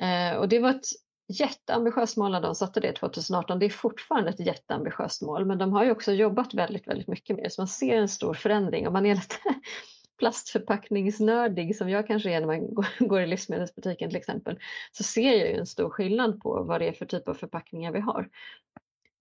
[0.00, 0.86] Eh, och det var ett
[1.30, 3.58] jätteambitiöst mål när de satte det 2018.
[3.58, 7.36] Det är fortfarande ett jätteambitiöst mål, men de har ju också jobbat väldigt, väldigt mycket
[7.36, 7.50] med det.
[7.50, 9.36] Så man ser en stor förändring och man är lite
[10.18, 14.58] plastförpackningsnördig som jag kanske är när man går i livsmedelsbutiken till exempel,
[14.92, 17.92] så ser jag ju en stor skillnad på vad det är för typ av förpackningar
[17.92, 18.28] vi har.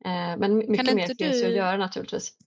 [0.06, 2.38] Eh, men mycket mer finns ju att göra naturligtvis.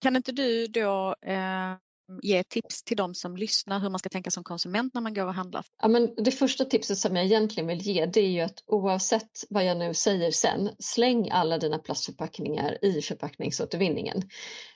[0.00, 1.74] Kan inte du då eh,
[2.08, 2.20] Mm.
[2.22, 5.26] ge tips till de som lyssnar hur man ska tänka som konsument när man går
[5.26, 5.64] och handlar?
[5.82, 9.30] Ja, men det första tipset som jag egentligen vill ge det är ju att oavsett
[9.50, 14.22] vad jag nu säger sen, släng alla dina plastförpackningar i förpackningsåtervinningen.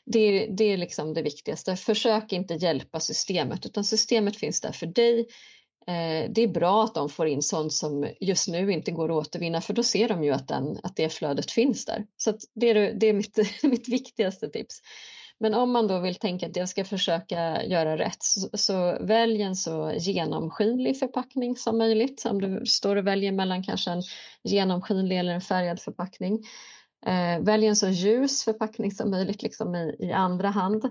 [0.07, 1.77] Det är, det är liksom det viktigaste.
[1.77, 5.21] Försök inte hjälpa systemet utan systemet finns där för dig.
[5.87, 9.27] Eh, det är bra att de får in sånt som just nu inte går att
[9.27, 12.07] återvinna för då ser de ju att, den, att det flödet finns där.
[12.17, 14.81] Så det är, det är mitt, mitt viktigaste tips.
[15.43, 19.43] Men om man då vill tänka att jag ska försöka göra rätt så, så välj
[19.43, 22.25] en så genomskinlig förpackning som möjligt.
[22.27, 24.03] Om du står och väljer mellan kanske en
[24.45, 26.45] genomskinlig eller en färgad förpackning.
[27.07, 30.85] Eh, välj en så ljus förpackning som möjligt liksom i, i andra hand.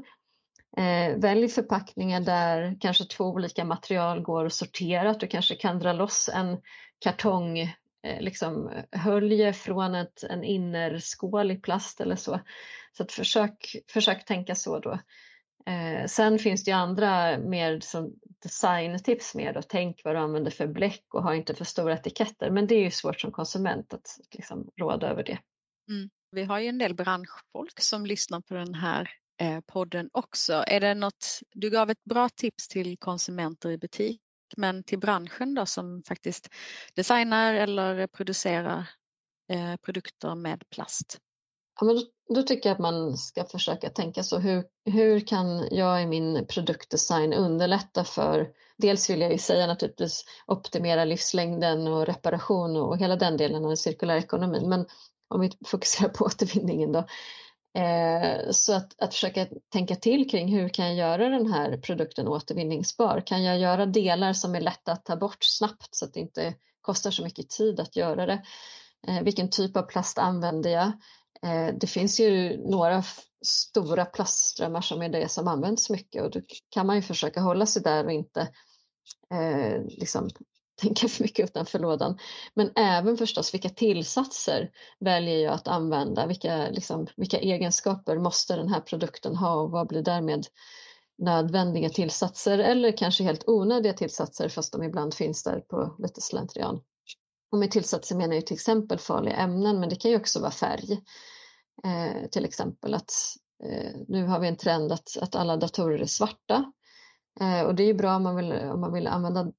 [0.78, 5.14] Eh, välj förpackningar där kanske två olika material går att sortera.
[5.14, 6.58] Du kanske kan dra loss en
[7.00, 12.40] kartong Eh, liksom, eh, hölje från ett, en innerskål i plast eller så
[12.92, 15.00] så att försök, försök tänka så då.
[15.66, 20.52] Eh, sen finns det ju andra mer som designtips mer då, tänk vad du använder
[20.52, 22.50] för bläck och ha inte för stora etiketter.
[22.50, 25.40] Men det är ju svårt som konsument att liksom råda över det.
[25.90, 26.10] Mm.
[26.32, 29.10] Vi har ju en del branschfolk som lyssnar på den här
[29.42, 30.64] eh, podden också.
[30.68, 34.22] Är det något, du gav ett bra tips till konsumenter i butik,
[34.58, 36.50] men till branschen då som faktiskt
[36.96, 38.90] designar eller producerar
[39.50, 41.18] eh, produkter med plast?
[41.80, 42.02] Ja, men då,
[42.36, 44.40] då, tycker jag att man ska försöka tänka så.
[44.40, 50.26] Hur, hur kan jag i min produktdesign underlätta för, dels vill jag ju säga naturligtvis
[50.48, 54.70] optimera livslängden och reparation och hela den delen av den cirkulära ekonomin.
[54.70, 54.86] Men
[55.28, 57.06] om vi fokuserar på återvinningen då.
[57.74, 62.28] Eh, så att, att försöka tänka till kring hur kan jag göra den här produkten
[62.28, 63.24] återvinningsbar?
[63.26, 66.54] Kan jag göra delar som är lätta att ta bort snabbt så att det inte
[66.82, 68.44] kostar så mycket tid att göra det?
[69.08, 70.92] Eh, vilken typ av plast använder jag?
[71.44, 73.04] Eh, det finns ju några
[73.46, 77.66] stora plastströmmar som är det som används mycket och då kan man ju försöka hålla
[77.66, 78.42] sig där och inte
[79.34, 80.30] eh, liksom
[80.80, 82.18] tänka för mycket utanför lådan.
[82.54, 86.28] Men även förstås vilka tillsatser väljer jag att använda?
[86.28, 90.48] Vilka, liksom, vilka egenskaper måste den här produkten ha och vad blir därmed
[91.18, 96.82] nödvändiga tillsatser eller kanske helt onödiga tillsatser fast de ibland finns där på lite slentrian.
[97.52, 100.52] Och med tillsatser menar jag till exempel farliga ämnen men det kan ju också vara
[100.52, 101.02] färg.
[101.84, 103.12] Eh, till exempel att
[103.64, 106.72] eh, nu har vi en trend att, att alla datorer är svarta.
[107.42, 109.52] Eh, och det är ju bra om man vill, om man vill använda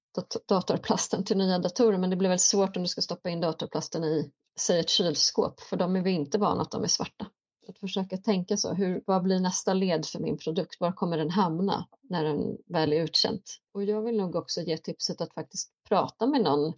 [0.48, 4.04] datorplasten till nya datorer men det blir väldigt svårt om du ska stoppa in datorplasten
[4.04, 7.26] i, säg ett kylskåp, för de är vi inte vana att de är svarta.
[7.68, 10.80] Att försöka tänka så, hur, vad blir nästa led för min produkt?
[10.80, 13.42] Var kommer den hamna när den väl är utkänt?
[13.74, 16.72] Och jag vill nog också ge tipset att faktiskt prata med någon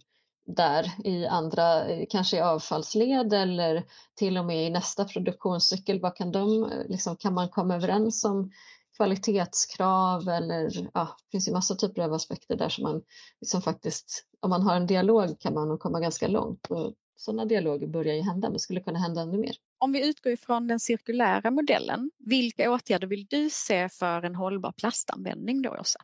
[0.45, 3.83] där i andra, kanske i avfallsled eller
[4.15, 6.01] till och med i nästa produktionscykel.
[6.01, 8.51] Vad kan, de, eh, liksom, kan man komma överens om
[8.95, 13.01] kvalitetskrav eller ja, det finns ju massa typer av aspekter där som man
[13.41, 16.67] liksom faktiskt, om man har en dialog kan man komma ganska långt.
[16.69, 19.55] Och sådana dialoger börjar ju hända men skulle kunna hända ännu mer.
[19.77, 24.71] Om vi utgår ifrån den cirkulära modellen, vilka åtgärder vill du se för en hållbar
[24.71, 25.99] plastanvändning då Åsa?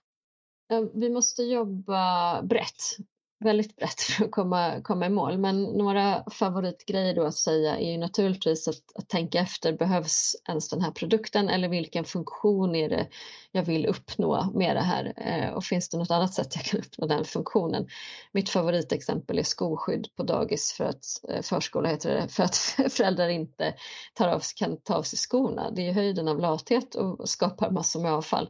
[0.93, 2.97] Vi måste jobba brett
[3.39, 5.37] väldigt brett för att komma, komma i mål.
[5.37, 10.69] Men några favoritgrejer då att säga är ju naturligtvis att, att tänka efter, behövs ens
[10.69, 13.07] den här produkten eller vilken funktion är det
[13.51, 15.13] jag vill uppnå med det här?
[15.17, 17.87] Eh, och finns det något annat sätt jag kan uppnå den funktionen?
[18.31, 22.55] Mitt favoritexempel är skoskydd på dagis för att eh, förskola heter det, för att
[22.89, 23.73] föräldrar inte
[24.13, 25.71] tar av, kan ta av sig skorna.
[25.71, 28.49] Det är höjden av lathet och skapar massor med avfall.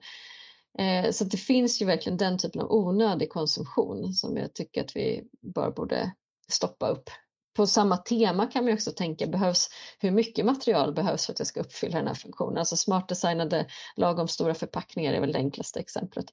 [0.77, 4.95] Eh, så det finns ju verkligen den typen av onödig konsumtion som jag tycker att
[4.95, 6.11] vi bara borde
[6.51, 7.09] stoppa upp.
[7.55, 11.47] På samma tema kan man också tänka, behövs, hur mycket material behövs för att jag
[11.47, 12.57] ska uppfylla den här funktionen?
[12.57, 16.25] Alltså smart designade lagom stora förpackningar är väl det enklaste exemplet.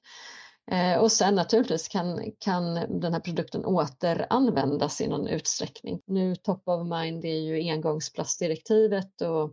[0.71, 6.01] Eh, och sen naturligtvis kan, kan den här produkten återanvändas i någon utsträckning.
[6.05, 9.43] Nu top of mind är ju engångsplastdirektivet och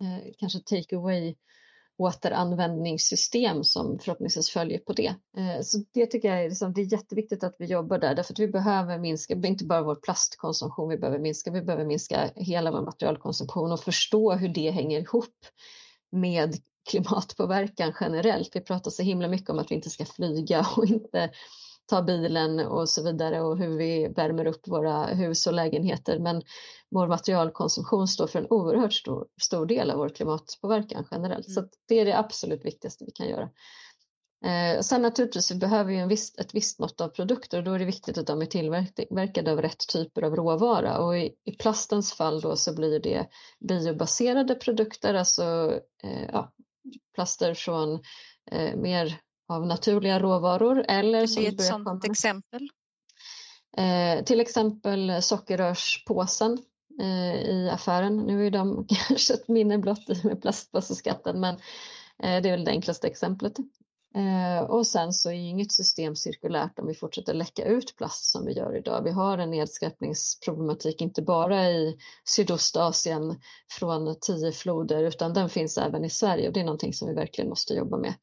[0.00, 1.34] eh, kanske take away
[1.98, 5.14] återanvändningssystem som förhoppningsvis följer på det.
[5.36, 8.32] Eh, så det tycker jag är, liksom, det är jätteviktigt att vi jobbar där därför
[8.32, 12.70] att vi behöver minska, inte bara vår plastkonsumtion vi behöver minska, vi behöver minska hela
[12.70, 15.34] vår materialkonsumtion och förstå hur det hänger ihop
[16.12, 16.54] med
[16.90, 18.56] klimatpåverkan generellt.
[18.56, 21.30] Vi pratar så himla mycket om att vi inte ska flyga och inte
[21.86, 26.18] ta bilen och så vidare och hur vi värmer upp våra hus och lägenheter.
[26.18, 26.42] Men
[26.90, 31.46] vår materialkonsumtion står för en oerhört stor, stor del av vår klimatpåverkan generellt.
[31.46, 31.54] Mm.
[31.54, 33.50] Så det är det absolut viktigaste vi kan göra.
[34.44, 37.72] Eh, sen naturligtvis, vi behöver ju en viss, ett visst mått av produkter och då
[37.72, 41.52] är det viktigt att de är tillverkade av rätt typer av råvara och i, i
[41.52, 43.26] plastens fall då så blir det
[43.68, 46.52] biobaserade produkter, alltså eh, ja,
[47.14, 48.00] plaster från
[48.50, 50.84] eh, mer av naturliga råvaror.
[50.88, 52.12] Eller som ett sådant komma.
[52.12, 52.68] exempel?
[53.76, 56.58] Eh, till exempel sockerrörspåsen
[57.00, 58.16] eh, i affären.
[58.16, 61.54] Nu är de kanske ett minne blott i med plastpåseskatten men
[62.22, 63.56] eh, det är väl det enklaste exemplet.
[64.16, 68.46] Eh, och sen så är inget system cirkulärt om vi fortsätter läcka ut plast som
[68.46, 69.02] vi gör idag.
[69.04, 76.04] Vi har en nedskräpningsproblematik inte bara i Sydostasien från tio floder utan den finns även
[76.04, 78.14] i Sverige och det är någonting som vi verkligen måste jobba med.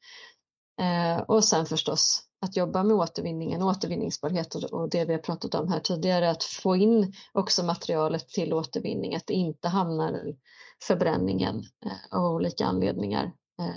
[0.80, 5.68] Eh, och sen förstås att jobba med återvinningen, återvinningsbarhet och, det vi har pratat om
[5.68, 10.38] här tidigare, att få in också materialet till återvinning, att det inte hamnar i
[10.82, 13.74] förbränningen eh, av olika anledningar eh,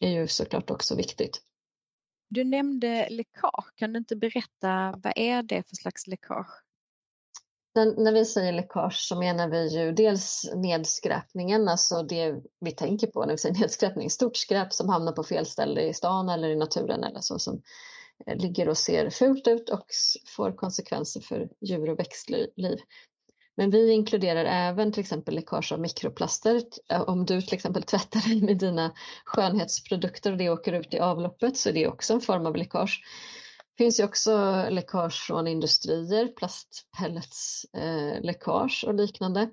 [0.00, 1.42] är ju såklart också viktigt.
[2.28, 6.65] Du nämnde läckage, kan du inte berätta vad är det för slags läckage?
[7.76, 13.06] Den, när vi säger läckage så menar vi ju dels nedskräpningen, alltså det vi tänker
[13.06, 16.48] på när vi säger nedskräpning, stort skräp som hamnar på fel ställe i stan eller
[16.48, 17.62] i naturen eller så som
[18.26, 19.86] eh, ligger och ser fult ut och
[20.36, 22.46] får konsekvenser för djur och växtliv.
[23.56, 26.62] Men vi inkluderar även till exempel läckage av mikroplaster.
[26.90, 28.92] Eh, om du till exempel tvättar dig med dina
[29.24, 33.02] skönhetsprodukter och det åker ut i avloppet så är det också en form av läckage.
[33.76, 39.50] Det finns ju också läckage från industrier, plastpelletsläckage eh, och liknande.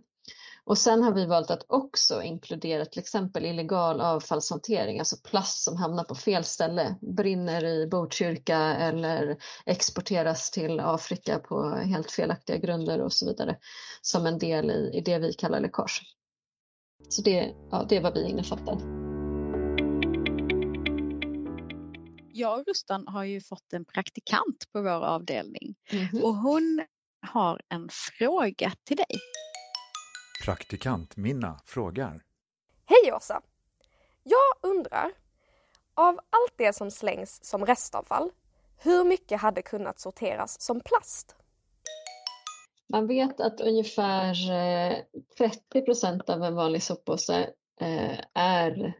[0.65, 5.77] Och sen har vi valt att också inkludera till exempel illegal avfallshantering, alltså plast som
[5.77, 13.01] hamnar på fel ställe, brinner i Botkyrka eller exporteras till Afrika på helt felaktiga grunder
[13.01, 13.57] och så vidare,
[14.01, 16.01] som en del i, i det vi kallar läckage.
[17.09, 19.02] Så det, ja, det är vad vi innefattar.
[22.33, 26.23] Jag och Rustan har ju fått en praktikant på vår avdelning mm.
[26.23, 26.85] och hon
[27.21, 29.19] har en fråga till dig.
[30.45, 32.23] Praktikant Minna frågar.
[32.85, 33.41] Hej Åsa!
[34.23, 35.11] Jag undrar,
[35.93, 38.31] av allt det som slängs som restavfall,
[38.77, 41.35] hur mycket hade kunnat sorteras som plast?
[42.89, 44.33] Man vet att ungefär
[45.37, 48.93] 30 eh, procent av en vanlig soppåse eh, är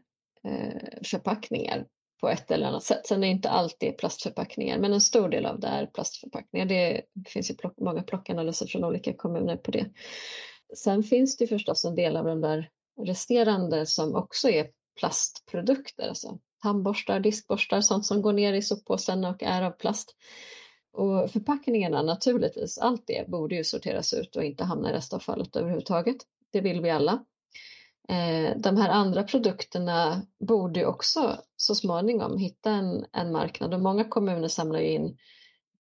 [0.44, 1.86] eh, förpackningar
[2.24, 3.08] på ett eller annat sätt.
[3.08, 6.66] Sen är det inte alltid plastförpackningar men en stor del av det är plastförpackningar.
[6.66, 9.86] Det finns ju plock, många plockanalyser från olika kommuner på det.
[10.76, 12.70] Sen finns det förstås en del av de där
[13.02, 14.68] resterande som också är
[15.00, 20.16] plastprodukter, alltså tandborstar, diskborstar, sånt som går ner i soppåsen och är av plast.
[20.94, 26.18] Och förpackningarna naturligtvis, allt det borde ju sorteras ut och inte hamna i restavfallet överhuvudtaget.
[26.52, 27.26] Det vill vi alla.
[28.10, 34.04] Eh, de här andra produkterna borde också så småningom hitta en, en marknad och många
[34.04, 35.18] kommuner samlar in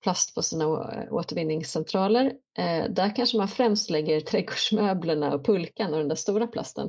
[0.03, 0.67] plast på sina
[1.11, 2.33] återvinningscentraler.
[2.59, 6.87] Eh, där kanske man främst lägger trädgårdsmöblerna och pulkan och den där stora plasten.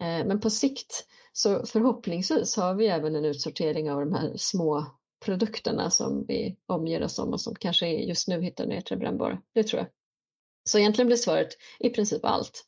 [0.00, 4.86] Eh, men på sikt så förhoppningsvis har vi även en utsortering av de här små
[5.24, 9.38] produkterna som vi omger oss om och som kanske just nu hittar ner till brännbara.
[9.54, 9.88] Det tror jag.
[10.64, 12.64] Så egentligen blir svaret i princip allt.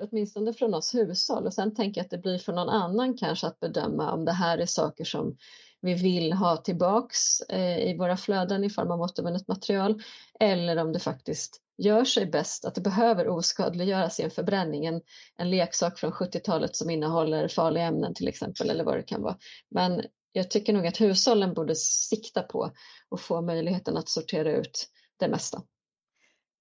[0.00, 3.46] Åtminstone från oss hushåll och sen tänker jag att det blir för någon annan kanske
[3.46, 5.36] att bedöma om det här är saker som
[5.80, 10.02] vi vill ha tillbaks eh, i våra flöden i form av återvunnet material
[10.40, 15.00] eller om det faktiskt gör sig bäst, att det behöver oskadliggöras i en förbränning, en,
[15.36, 19.36] en leksak från 70-talet som innehåller farliga ämnen till exempel eller vad det kan vara.
[19.70, 22.72] Men jag tycker nog att hushållen borde sikta på
[23.10, 25.62] att få möjligheten att sortera ut det mesta.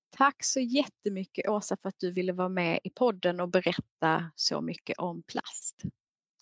[0.09, 4.61] Tack så jättemycket Åsa för att du ville vara med i podden och berätta så
[4.61, 5.75] mycket om plast.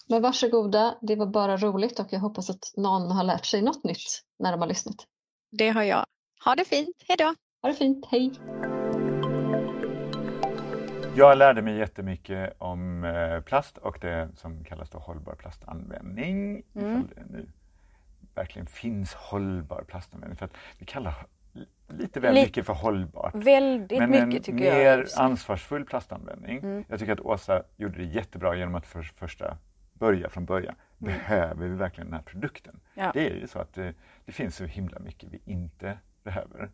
[0.07, 3.83] Men varsågoda, det var bara roligt och jag hoppas att någon har lärt sig något
[3.83, 4.95] nytt när de har lyssnat.
[5.51, 6.05] Det har jag.
[6.45, 7.35] Ha det fint, hej då!
[7.61, 8.31] Ha det fint, hej!
[11.17, 16.63] Jag lärde mig jättemycket om eh, plast och det som kallas då hållbar plastanvändning.
[16.75, 16.99] Mm.
[16.99, 17.47] Ifall det nu
[18.35, 20.37] verkligen finns hållbar plastanvändning.
[20.37, 21.27] För att vi kallar
[21.87, 23.35] lite väl Lite, mycket för hållbart.
[23.35, 24.75] Väldigt Men mycket tycker jag.
[24.75, 26.57] Men mer ansvarsfull plastanvändning.
[26.57, 26.83] Mm.
[26.87, 29.57] Jag tycker att Åsa gjorde det jättebra genom att för första
[29.93, 30.75] börja från början.
[31.01, 31.13] Mm.
[31.13, 32.79] Behöver vi verkligen den här produkten?
[32.93, 33.11] Ja.
[33.13, 33.93] Det är ju så att det,
[34.25, 36.69] det finns så himla mycket vi inte behöver.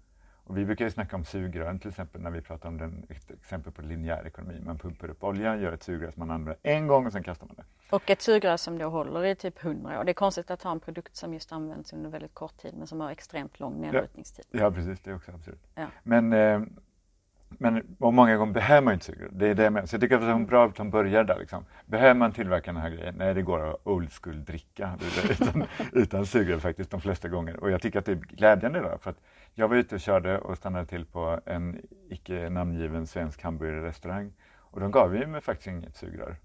[0.52, 3.32] Och vi brukar ju snacka om sugrören till exempel när vi pratar om den, ett
[3.32, 4.62] exempel på linjär ekonomi.
[4.66, 7.48] Man pumpar upp olja, gör ett sugrör som man använder en gång och sen kastar
[7.48, 7.64] man det.
[7.96, 10.04] Och ett sugrör som då håller i typ 100 år.
[10.04, 12.88] Det är konstigt att ha en produkt som just används under väldigt kort tid men
[12.88, 14.46] som har extremt lång nedbrytningstid.
[14.52, 15.60] Ja, ja precis, det är också absurt.
[15.76, 15.86] Ja.
[16.04, 16.62] Men, eh,
[17.50, 19.30] men och många gånger behöver man inte sugrör.
[19.32, 19.88] Det är det menar.
[19.88, 21.40] Så jag tycker att det är bra att de börjar där.
[21.40, 21.66] Liksom.
[21.86, 23.16] Behöver man tillverka den här grejen?
[23.18, 24.98] Nej, det går att old school dricka
[25.30, 27.60] utan, utan sugrör faktiskt de flesta gånger.
[27.60, 29.18] Och jag tycker att det är glädjande då, för att
[29.54, 34.80] jag var ute och körde och stannade till på en icke namngiven svensk hamburgerrestaurang och
[34.80, 36.38] de gav ju mig faktiskt inget sugrör.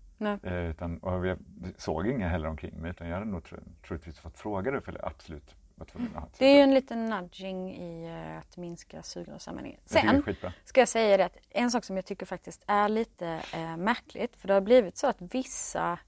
[0.43, 1.39] Eh, utan, och jag
[1.77, 4.93] såg inga heller omkring mig utan jag hade nog tro, troligtvis fått fråga det för
[4.93, 8.57] jag absolut var tvungen att ha Det är ju en liten nudging i uh, att
[8.57, 9.81] minska sugrörsanvändningen.
[9.85, 10.23] Sen
[10.65, 14.37] ska jag säga det att en sak som jag tycker faktiskt är lite uh, märkligt
[14.37, 15.99] för det har blivit så att vissa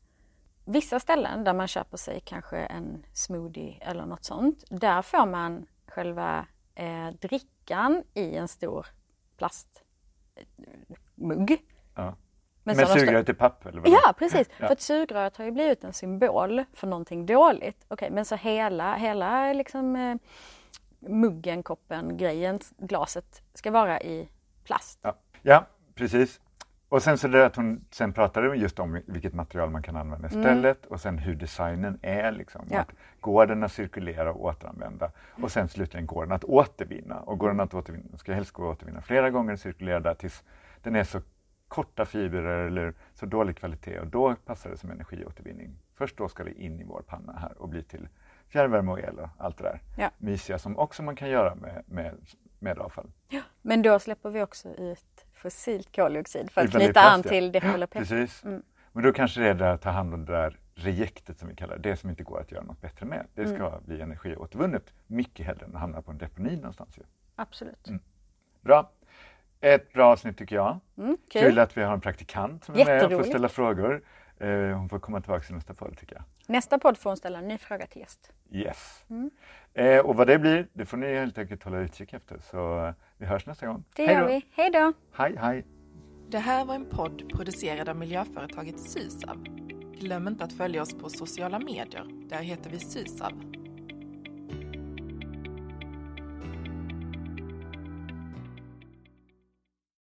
[0.71, 5.67] Vissa ställen där man köper sig kanske en smoothie eller något sånt, där får man
[5.87, 6.47] själva
[6.79, 8.87] eh, drickan i en stor
[9.37, 9.83] plastmugg.
[11.95, 12.17] Ja.
[12.63, 13.67] Men, Men sugröret i papp?
[13.67, 14.67] Eller vad ja precis, ja.
[14.67, 17.85] för att sugröret har ju blivit en symbol för någonting dåligt.
[17.89, 20.17] Okej, okay, men så hela, hela liksom eh,
[20.99, 24.29] muggen, koppen, grejen, glaset ska vara i
[24.65, 24.99] plast.
[25.03, 26.41] Ja, ja precis.
[26.89, 30.29] Och sen så det att hon sen pratade just om vilket material man kan använda
[30.29, 30.93] istället mm.
[30.93, 32.33] och sen hur designen är.
[32.33, 32.67] Liksom.
[32.71, 32.81] Ja.
[32.81, 35.11] Att går den att cirkulera och återanvända?
[35.43, 37.21] Och sen slutligen går den att återvinna?
[37.21, 40.15] Och går den att återvinna ska helst gå att återvinna flera gånger och cirkulera där
[40.15, 40.45] tills
[40.83, 41.21] den är så
[41.69, 45.79] korta fibrer eller så dålig kvalitet och då passar det som energiåtervinning.
[45.95, 48.09] Först då ska det in i vår panna här och bli till
[48.49, 50.11] fjärrvärme och el och allt det där ja.
[50.19, 52.15] mysiga som också man kan göra med, med,
[52.59, 53.11] med avfall.
[53.29, 58.09] Ja, men då släpper vi också ut fossilt koldioxid för att knyta an till Decolopet.
[58.09, 58.45] Precis.
[58.45, 58.63] Mm.
[58.93, 61.55] Men då kanske det är det att ta hand om det där rejektet som vi
[61.55, 63.27] kallar det, det som inte går att göra något bättre med.
[63.35, 63.85] Det ska mm.
[63.85, 66.99] bli energiåtervunnet mycket hellre än att hamna på en deponi någonstans.
[66.99, 67.03] Ju.
[67.37, 67.89] Absolut.
[67.89, 68.01] Mm.
[68.61, 68.91] Bra.
[69.61, 70.79] Ett bra avsnitt tycker jag.
[70.99, 71.43] Mm, kul.
[71.43, 74.03] kul att vi har en praktikant som är med och får ställa frågor.
[74.39, 76.25] Eh, hon får komma tillbaka i nästa podd tycker jag.
[76.47, 78.33] Nästa podd får hon ställa en ny fråga till gäst.
[78.51, 79.05] Yes.
[79.11, 79.31] Mm.
[79.75, 82.39] Eh, och vad det blir, det får ni helt enkelt hålla utkik efter.
[82.39, 83.85] Så vi hörs nästa gång.
[83.97, 84.47] Det gör vi.
[84.51, 84.93] Hej då!
[85.13, 85.67] Hej, hej!
[86.31, 89.45] Det här var en podd producerad av miljöföretaget Sysav.
[90.01, 92.29] Glöm inte att följa oss på sociala medier.
[92.29, 93.33] Där heter vi Sysav.